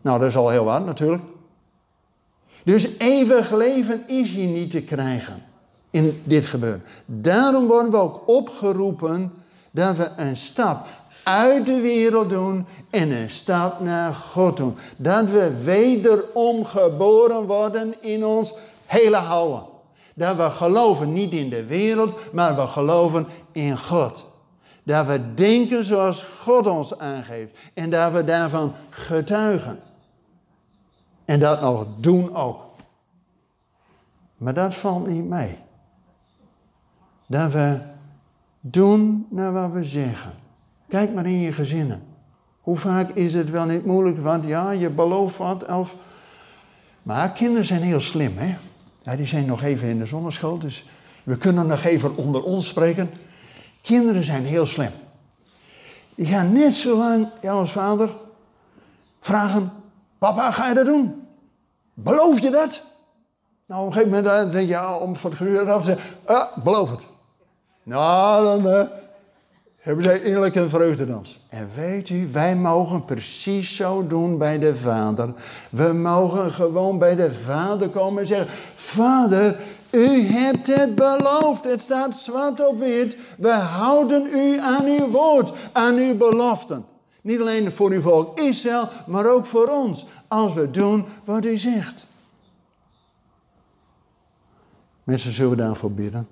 Nou, 0.00 0.18
dat 0.18 0.28
is 0.28 0.36
al 0.36 0.48
heel 0.48 0.64
wat 0.64 0.84
natuurlijk. 0.84 1.22
Dus 2.64 2.98
eeuwig 2.98 3.50
leven 3.50 4.08
is 4.08 4.30
hier 4.30 4.48
niet 4.48 4.70
te 4.70 4.82
krijgen 4.82 5.42
in 5.90 6.22
dit 6.24 6.46
gebeuren. 6.46 6.82
Daarom 7.04 7.66
worden 7.66 7.90
we 7.90 7.96
ook 7.96 8.28
opgeroepen 8.28 9.32
dat 9.70 9.96
we 9.96 10.10
een 10.16 10.36
stap 10.36 10.86
uit 11.24 11.66
de 11.66 11.80
wereld 11.80 12.28
doen 12.28 12.66
en 12.90 13.10
een 13.10 13.30
stap 13.30 13.80
naar 13.80 14.14
God 14.14 14.56
doen. 14.56 14.76
Dat 14.96 15.24
we 15.24 15.62
wederom 15.62 16.64
geboren 16.64 17.46
worden 17.46 17.94
in 18.02 18.24
ons 18.24 18.52
hele 18.86 19.16
houden. 19.16 19.62
Dat 20.14 20.36
we 20.36 20.50
geloven 20.50 21.12
niet 21.12 21.32
in 21.32 21.48
de 21.48 21.64
wereld, 21.64 22.32
maar 22.32 22.56
we 22.56 22.66
geloven 22.66 23.26
in 23.52 23.78
God. 23.78 24.24
Dat 24.82 25.06
we 25.06 25.34
denken 25.34 25.84
zoals 25.84 26.22
God 26.22 26.66
ons 26.66 26.98
aangeeft 26.98 27.58
en 27.74 27.90
dat 27.90 28.12
we 28.12 28.24
daarvan 28.24 28.72
getuigen. 28.90 29.78
En 31.24 31.38
dat 31.38 31.60
nog 31.60 31.86
doen 31.96 32.34
ook. 32.34 32.62
Maar 34.36 34.54
dat 34.54 34.74
valt 34.74 35.06
niet 35.06 35.28
mee. 35.28 35.56
Dat 37.26 37.52
we 37.52 37.78
doen 38.60 39.26
naar 39.30 39.52
wat 39.52 39.72
we 39.72 39.84
zeggen. 39.84 40.32
Kijk 40.88 41.14
maar 41.14 41.26
in 41.26 41.40
je 41.40 41.52
gezinnen. 41.52 42.02
Hoe 42.60 42.76
vaak 42.76 43.08
is 43.08 43.34
het 43.34 43.50
wel 43.50 43.64
niet 43.64 43.84
moeilijk, 43.84 44.18
want 44.18 44.46
ja, 44.46 44.70
je 44.70 44.88
belooft 44.88 45.36
wat. 45.36 45.66
Of... 45.66 45.94
Maar 47.02 47.30
kinderen 47.30 47.66
zijn 47.66 47.82
heel 47.82 48.00
slim, 48.00 48.32
hè. 48.36 48.56
Ja, 49.02 49.16
die 49.16 49.26
zijn 49.26 49.46
nog 49.46 49.62
even 49.62 49.88
in 49.88 49.98
de 49.98 50.06
zonneschool, 50.06 50.58
dus 50.58 50.84
we 51.22 51.36
kunnen 51.36 51.66
nog 51.66 51.84
even 51.84 52.16
onder 52.16 52.42
ons 52.42 52.68
spreken. 52.68 53.10
Kinderen 53.82 54.24
zijn 54.24 54.44
heel 54.44 54.66
slim. 54.66 54.92
Die 56.14 56.26
gaan 56.26 56.52
net 56.52 56.74
zo 56.74 56.96
lang 56.96 57.26
jou 57.40 57.60
als 57.60 57.72
vader 57.72 58.10
vragen: 59.20 59.72
Papa, 60.18 60.50
ga 60.50 60.68
je 60.68 60.74
dat 60.74 60.86
doen? 60.86 61.26
Beloof 61.94 62.40
je 62.40 62.50
dat? 62.50 62.82
Nou, 63.66 63.80
op 63.80 63.86
een 63.86 63.92
gegeven 63.92 64.22
moment 64.22 64.52
denk 64.52 64.66
je, 64.66 64.72
ja, 64.72 64.96
om 64.96 65.16
voor 65.16 65.30
het 65.30 65.38
geruur 65.38 65.70
af 65.70 65.80
te 65.80 65.86
zeggen: 65.86 66.04
ah, 66.24 66.56
beloof 66.64 66.90
het. 66.90 67.06
Nou, 67.82 68.44
dan 68.44 68.72
uh, 68.74 68.82
hebben 69.78 70.04
zij 70.04 70.20
innerlijk 70.20 70.54
een 70.54 70.68
vreugdedans. 70.68 71.38
En 71.48 71.70
weet 71.74 72.08
u, 72.08 72.28
wij 72.32 72.56
mogen 72.56 73.04
precies 73.04 73.76
zo 73.76 74.06
doen 74.06 74.38
bij 74.38 74.58
de 74.58 74.76
Vader. 74.76 75.32
We 75.70 75.92
mogen 75.92 76.52
gewoon 76.52 76.98
bij 76.98 77.14
de 77.14 77.32
Vader 77.32 77.88
komen 77.88 78.20
en 78.20 78.26
zeggen: 78.26 78.48
Vader, 78.76 79.56
u 79.90 80.26
hebt 80.26 80.66
het 80.66 80.94
beloofd. 80.94 81.64
Het 81.64 81.82
staat 81.82 82.16
zwart 82.16 82.66
op 82.66 82.78
wit. 82.78 83.16
We 83.38 83.50
houden 83.50 84.26
u 84.26 84.58
aan 84.58 84.84
uw 84.84 85.08
woord, 85.08 85.52
aan 85.72 85.96
uw 85.96 86.16
beloften. 86.16 86.84
Niet 87.22 87.40
alleen 87.40 87.72
voor 87.72 87.90
uw 87.90 88.00
volk 88.00 88.38
Israël, 88.38 88.88
maar 89.06 89.26
ook 89.26 89.46
voor 89.46 89.68
ons. 89.68 90.06
Als 90.28 90.54
we 90.54 90.70
doen 90.70 91.04
wat 91.24 91.44
u 91.44 91.56
zegt. 91.56 92.06
Mensen 95.04 95.32
zullen 95.32 95.50
we 95.50 95.56
daarvoor 95.56 95.92
bidden. 95.92 96.28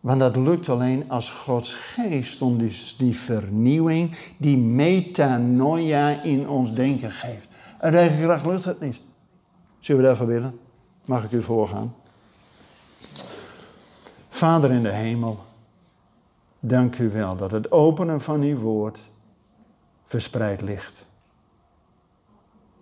Want 0.00 0.20
dat 0.20 0.36
lukt 0.36 0.68
alleen 0.68 1.10
als 1.10 1.30
Gods 1.30 1.74
geest 1.74 2.38
die, 2.38 2.76
die 2.98 3.16
vernieuwing, 3.16 4.16
die 4.36 4.56
metanoia 4.56 6.22
in 6.22 6.48
ons 6.48 6.74
denken 6.74 7.10
geeft. 7.10 7.48
En 7.78 7.94
eigen 7.94 8.22
kracht 8.22 8.46
lukt 8.46 8.64
het 8.64 8.80
niet. 8.80 9.00
Zullen 9.78 10.00
we 10.00 10.06
daarvoor 10.06 10.26
bidden? 10.26 10.58
Mag 11.10 11.24
ik 11.24 11.32
u 11.32 11.42
voorgaan? 11.42 11.94
Vader 14.28 14.70
in 14.70 14.82
de 14.82 14.90
hemel, 14.90 15.38
dank 16.60 16.98
u 16.98 17.10
wel 17.10 17.36
dat 17.36 17.50
het 17.50 17.72
openen 17.72 18.20
van 18.20 18.40
uw 18.40 18.58
woord 18.58 19.00
verspreid 20.04 20.60
ligt. 20.60 21.06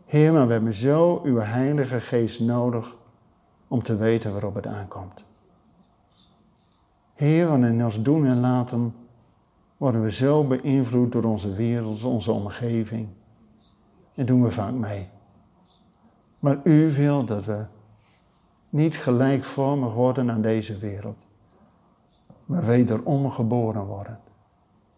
Heer, 0.07 0.33
maar 0.33 0.47
we 0.47 0.53
hebben 0.53 0.75
zo 0.75 1.21
uw 1.25 1.39
heilige 1.39 2.01
geest 2.01 2.41
nodig 2.41 2.97
om 3.69 3.83
te 3.83 3.97
weten 3.97 4.33
waarop 4.33 4.55
het 4.55 4.67
aankomt. 4.67 5.25
Heer, 7.15 7.49
want 7.49 7.65
in 7.65 7.85
ons 7.85 8.03
doen 8.03 8.27
en 8.27 8.41
laten 8.41 8.95
worden 9.77 10.03
we 10.03 10.13
zo 10.13 10.45
beïnvloed 10.45 11.13
door 11.13 11.25
onze 11.25 11.55
wereld, 11.55 12.03
onze 12.05 12.33
omgeving. 12.33 13.09
En 14.15 14.27
doen 14.27 14.43
we 14.43 14.51
vaak 14.51 14.73
mee. 14.73 15.09
Maar 16.39 16.59
u 16.65 16.93
wil 16.93 17.25
dat 17.25 17.45
we 17.45 17.65
niet 18.69 18.97
gelijkvormig 18.97 19.93
worden 19.93 20.31
aan 20.31 20.43
deze 20.43 20.79
wereld, 20.79 21.17
maar 22.45 22.65
wederom 22.65 23.31
geboren 23.31 23.85
worden. 23.85 24.19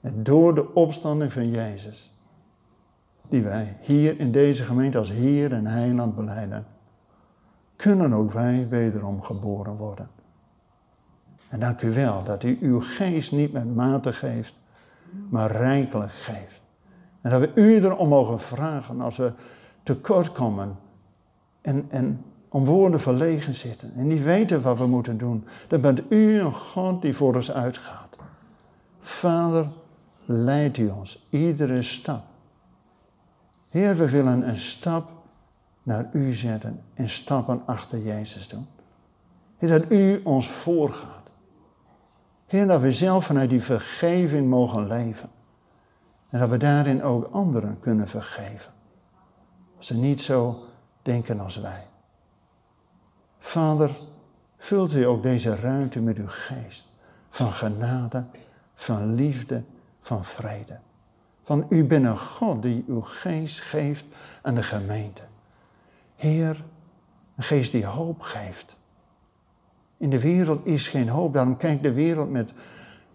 En 0.01 0.23
door 0.23 0.55
de 0.55 0.75
opstanding 0.75 1.33
van 1.33 1.51
Jezus, 1.51 2.11
die 3.29 3.43
wij 3.43 3.77
hier 3.81 4.21
in 4.21 4.33
deze 4.33 4.63
gemeente 4.63 4.99
als 4.99 5.11
Heer 5.11 5.53
en 5.53 5.67
Heiland 5.67 6.17
beleiden, 6.17 6.67
kunnen 7.77 8.13
ook 8.13 8.33
wij 8.33 8.69
wederom 8.69 9.23
geboren 9.23 9.77
worden. 9.77 10.09
En 11.49 11.61
dank 11.61 11.83
u 11.83 11.93
wel 11.93 12.25
dat 12.25 12.43
u 12.43 12.59
uw 12.61 12.81
geest 12.81 13.33
niet 13.33 13.53
met 13.53 13.75
mate 13.75 14.13
geeft, 14.13 14.55
maar 15.29 15.51
rijkelijk 15.51 16.13
geeft. 16.13 16.63
En 17.21 17.31
dat 17.31 17.41
we 17.41 17.51
u 17.55 17.75
erom 17.75 18.09
mogen 18.09 18.41
vragen 18.41 19.01
als 19.01 19.17
we 19.17 19.33
tekort 19.83 20.33
komen 20.33 20.77
en, 21.61 21.87
en 21.91 22.25
om 22.53 22.65
woorden 22.65 23.01
verlegen 23.01 23.55
zitten 23.55 23.93
en 23.97 24.07
niet 24.07 24.23
weten 24.23 24.63
wat 24.63 24.79
we 24.79 24.87
moeten 24.87 25.19
doen. 25.19 25.45
Dan 25.69 25.81
bent 25.81 26.03
u 26.09 26.41
een 26.41 26.53
God 26.53 27.03
die 27.03 27.17
voor 27.17 27.35
ons 27.35 27.53
uitgaat. 27.53 28.17
Vader, 29.01 29.69
leidt 30.25 30.77
u 30.77 30.89
ons 30.89 31.27
iedere 31.29 31.83
stap. 31.83 32.23
Heer, 33.69 33.97
we 33.97 34.11
willen 34.11 34.49
een 34.49 34.59
stap 34.59 35.11
naar 35.83 36.11
u 36.13 36.35
zetten 36.35 36.83
en 36.95 37.09
stappen 37.09 37.63
achter 37.67 37.99
Jezus 37.99 38.49
doen. 38.49 38.67
Heer, 39.59 39.69
dat 39.69 39.91
u 39.91 40.21
ons 40.25 40.49
voorgaat. 40.49 41.31
Heer, 42.47 42.67
dat 42.67 42.81
we 42.81 42.93
zelf 42.93 43.25
vanuit 43.25 43.51
die 43.51 43.63
vergeving 43.63 44.49
mogen 44.49 44.87
leven. 44.87 45.29
En 46.29 46.39
dat 46.39 46.49
we 46.49 46.57
daarin 46.57 47.03
ook 47.03 47.29
anderen 47.33 47.79
kunnen 47.81 48.09
vergeven. 48.09 48.73
Als 49.77 49.87
ze 49.87 49.97
niet 49.97 50.23
zo 50.23 50.65
denken 51.03 51.41
als 51.41 51.57
wij. 51.57 51.90
Vader, 53.41 53.97
vult 54.59 54.95
u 54.95 55.05
ook 55.05 55.23
deze 55.23 55.57
ruimte 55.57 56.01
met 56.01 56.17
uw 56.17 56.29
geest. 56.29 56.87
Van 57.31 57.53
genade, 57.53 58.25
van 58.75 59.15
liefde, 59.15 59.63
van 60.01 60.25
vrede. 60.25 60.79
Van 61.43 61.67
u 61.69 61.85
bent 61.85 62.05
een 62.05 62.19
God 62.19 62.63
die 62.63 62.85
uw 62.87 63.01
geest 63.01 63.61
geeft 63.61 64.05
aan 64.43 64.55
de 64.55 64.63
gemeente. 64.63 65.23
Heer, 66.17 66.65
een 67.37 67.43
geest 67.43 67.73
die 67.73 67.87
hoop 67.87 68.21
geeft. 68.21 68.77
In 69.97 70.11
de 70.11 70.21
wereld 70.21 70.67
is 70.67 70.89
geen 70.89 71.09
hoop, 71.09 71.33
daarom 71.33 71.57
kijkt 71.57 71.83
de 71.83 71.93
wereld 71.93 72.31
met 72.31 72.53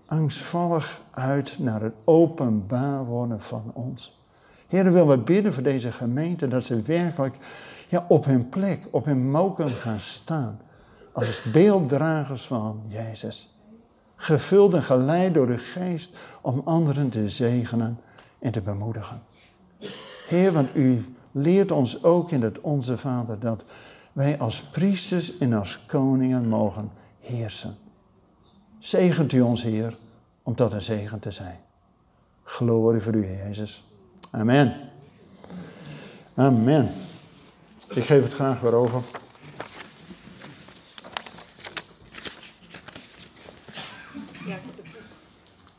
angstvallig 0.06 1.02
uit 1.12 1.60
naar 1.60 1.82
het 1.82 1.94
openbaar 2.04 3.06
worden 3.06 3.42
van 3.42 3.72
ons. 3.74 4.20
Heer, 4.68 4.84
willen 4.84 5.08
we 5.08 5.18
bidden 5.18 5.54
voor 5.54 5.64
deze 5.64 5.92
gemeente 5.92 6.48
dat 6.48 6.66
ze 6.66 6.82
werkelijk 6.82 7.36
op 8.08 8.26
hun 8.26 8.50
plek, 8.50 8.88
op 8.92 9.06
hun 9.06 9.32
mokum 9.32 9.70
gaan 9.70 10.00
staan. 10.00 10.60
Als 11.12 11.42
beelddragers 11.52 12.48
van 12.48 12.82
Jezus. 12.88 13.50
Gevuld 14.16 14.74
en 14.74 14.84
geleid 14.84 15.34
door 15.34 15.48
de 15.48 15.58
geest 15.58 16.18
om 16.42 16.62
anderen 16.66 17.10
te 17.10 17.30
zegenen 17.30 18.00
en 18.40 18.52
te 18.52 18.62
bemoedigen. 18.62 19.22
Heer, 20.28 20.52
want 20.52 20.76
u 20.76 21.16
leert 21.32 21.72
ons 21.72 22.04
ook 22.04 22.32
in 22.32 22.42
het 22.42 22.62
Onze 22.62 22.98
Vader 22.98 23.40
dat 23.40 23.64
wij 24.14 24.40
als 24.40 24.62
priesters 24.62 25.38
en 25.38 25.54
als 25.54 25.86
koningen 25.88 26.48
mogen 26.48 26.92
heersen. 27.20 27.76
Zegent 28.80 29.32
u 29.32 29.42
ons, 29.42 29.64
Heer, 29.64 29.98
om 30.44 30.56
tot 30.56 30.72
een 30.72 30.82
zegen 30.82 31.20
te 31.20 31.32
zijn. 31.32 31.60
Glorie 32.44 33.02
voor 33.02 33.14
u, 33.14 33.26
Jezus. 33.26 33.84
Amen. 34.32 34.74
Amen. 36.36 37.05
Ik 37.88 38.04
geef 38.04 38.24
het 38.24 38.34
graag 38.34 38.60
weer 38.60 38.74
over. 38.74 39.02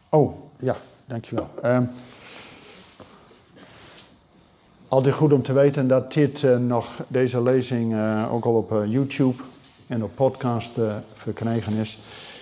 Oh, 0.08 0.36
ja, 0.58 0.76
dankjewel. 1.06 1.50
Um, 1.64 1.90
altijd 4.88 5.14
goed 5.14 5.32
om 5.32 5.42
te 5.42 5.52
weten 5.52 5.88
dat 5.88 6.12
dit 6.12 6.42
uh, 6.42 6.56
nog, 6.56 6.86
deze 7.08 7.42
lezing 7.42 7.92
uh, 7.92 8.32
ook 8.32 8.44
al 8.44 8.54
op 8.54 8.72
uh, 8.72 8.86
YouTube 8.86 9.42
en 9.86 10.04
op 10.04 10.10
podcast 10.14 10.78
verkrijgen 11.14 11.72
is. 11.72 11.98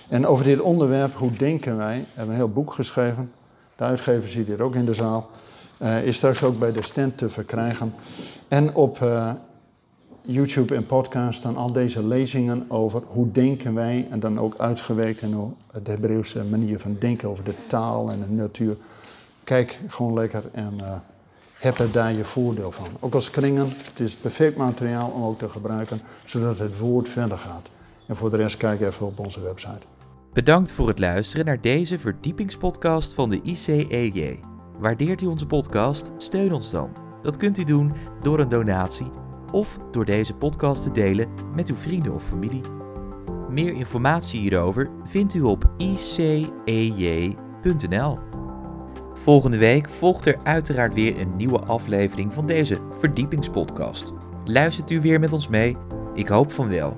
En 0.09 0.27
over 0.27 0.45
dit 0.45 0.61
onderwerp, 0.61 1.15
hoe 1.15 1.31
denken 1.31 1.77
wij, 1.77 2.05
hebben 2.15 2.35
een 2.35 2.41
heel 2.41 2.53
boek 2.53 2.73
geschreven. 2.73 3.33
De 3.77 3.85
uitgever 3.85 4.29
zit 4.29 4.47
hier 4.47 4.63
ook 4.63 4.75
in 4.75 4.85
de 4.85 4.95
zaal. 4.95 5.31
is 6.05 6.17
straks 6.17 6.43
ook 6.43 6.59
bij 6.59 6.73
de 6.73 6.83
stand 6.83 7.19
te 7.19 7.31
verkrijgen. 7.31 7.95
En 8.49 8.75
op 8.75 8.99
YouTube 10.27 10.75
en 10.75 10.87
podcast 10.87 11.43
dan 11.43 11.57
al 11.57 11.73
deze 11.73 12.07
lezingen 12.07 12.65
over 12.69 13.03
hoe 13.07 13.33
denken 13.33 13.75
wij. 13.75 14.07
En 14.11 14.21
dan 14.21 14.39
ook 14.39 14.59
uitgewerkt 14.59 15.23
in 15.23 15.55
de 15.83 15.91
Hebreeuwse 15.91 16.45
manier 16.45 16.79
van 16.79 16.97
denken 17.01 17.29
over 17.29 17.45
de 17.45 17.55
taal 17.67 18.11
en 18.11 18.21
de 18.21 18.33
natuur. 18.35 18.77
Kijk 19.45 19.79
gewoon 19.89 20.15
lekker 20.15 20.43
en 20.53 21.03
heb 21.59 21.79
er 21.79 21.93
daar 21.93 22.13
je 22.13 22.25
voordeel 22.25 22.71
van. 22.71 22.87
Ook 23.01 23.15
als 23.15 23.31
kringen, 23.31 23.69
het 23.69 24.01
is 24.01 24.17
perfect 24.17 24.57
materiaal 24.57 25.11
om 25.11 25.25
ook 25.25 25.39
te 25.39 25.49
gebruiken, 25.49 26.01
zodat 26.25 26.59
het 26.59 26.79
woord 26.79 27.09
verder 27.09 27.39
gaat. 27.39 27.67
En 28.07 28.17
voor 28.17 28.31
de 28.31 28.37
rest 28.37 28.57
kijk 28.57 28.81
even 28.81 29.07
op 29.07 29.19
onze 29.19 29.41
website. 29.41 29.81
Bedankt 30.33 30.73
voor 30.73 30.89
het 30.89 30.99
luisteren 30.99 31.45
naar 31.45 31.61
deze 31.61 31.99
verdiepingspodcast 31.99 33.15
van 33.15 33.31
de 33.31 33.41
ICEJ. 33.43 34.39
Waardeert 34.79 35.23
u 35.23 35.27
onze 35.27 35.47
podcast? 35.47 36.13
Steun 36.19 36.53
ons 36.53 36.71
dan. 36.71 36.91
Dat 37.23 37.37
kunt 37.37 37.59
u 37.59 37.65
doen 37.65 37.93
door 38.21 38.39
een 38.39 38.49
donatie 38.49 39.25
of 39.55 39.79
door 39.91 40.05
deze 40.05 40.35
podcast 40.35 40.83
te 40.83 40.93
delen 40.93 41.29
met 41.55 41.69
uw 41.69 41.77
vrienden 41.77 42.15
of 42.15 42.25
familie. 42.25 42.61
Meer 43.51 43.73
informatie 43.73 44.41
hierover 44.41 44.91
vindt 45.05 45.35
u 45.35 45.43
op 45.43 45.73
icej.nl. 45.77 46.99
Volgende 49.15 49.59
week 49.59 49.89
volgt 49.89 50.27
er 50.27 50.39
uiteraard 50.43 50.95
weer 50.95 51.21
een 51.21 51.37
nieuwe 51.37 51.59
aflevering 51.59 52.33
van 52.33 52.47
deze 52.47 52.79
verdiepingspodcast. 52.99 54.13
Luistert 54.45 54.91
u 54.91 55.01
weer 55.01 55.21
met 55.21 55.33
ons 55.33 55.49
mee? 55.49 55.77
Ik 56.15 56.29
hoop 56.29 56.53
van 56.53 56.69
wel. 56.69 56.97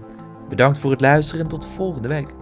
Bedankt 0.49 0.79
voor 0.79 0.90
het 0.90 1.01
luisteren 1.01 1.45
en 1.45 1.51
tot 1.51 1.66
volgende 1.66 2.09
week. 2.09 2.36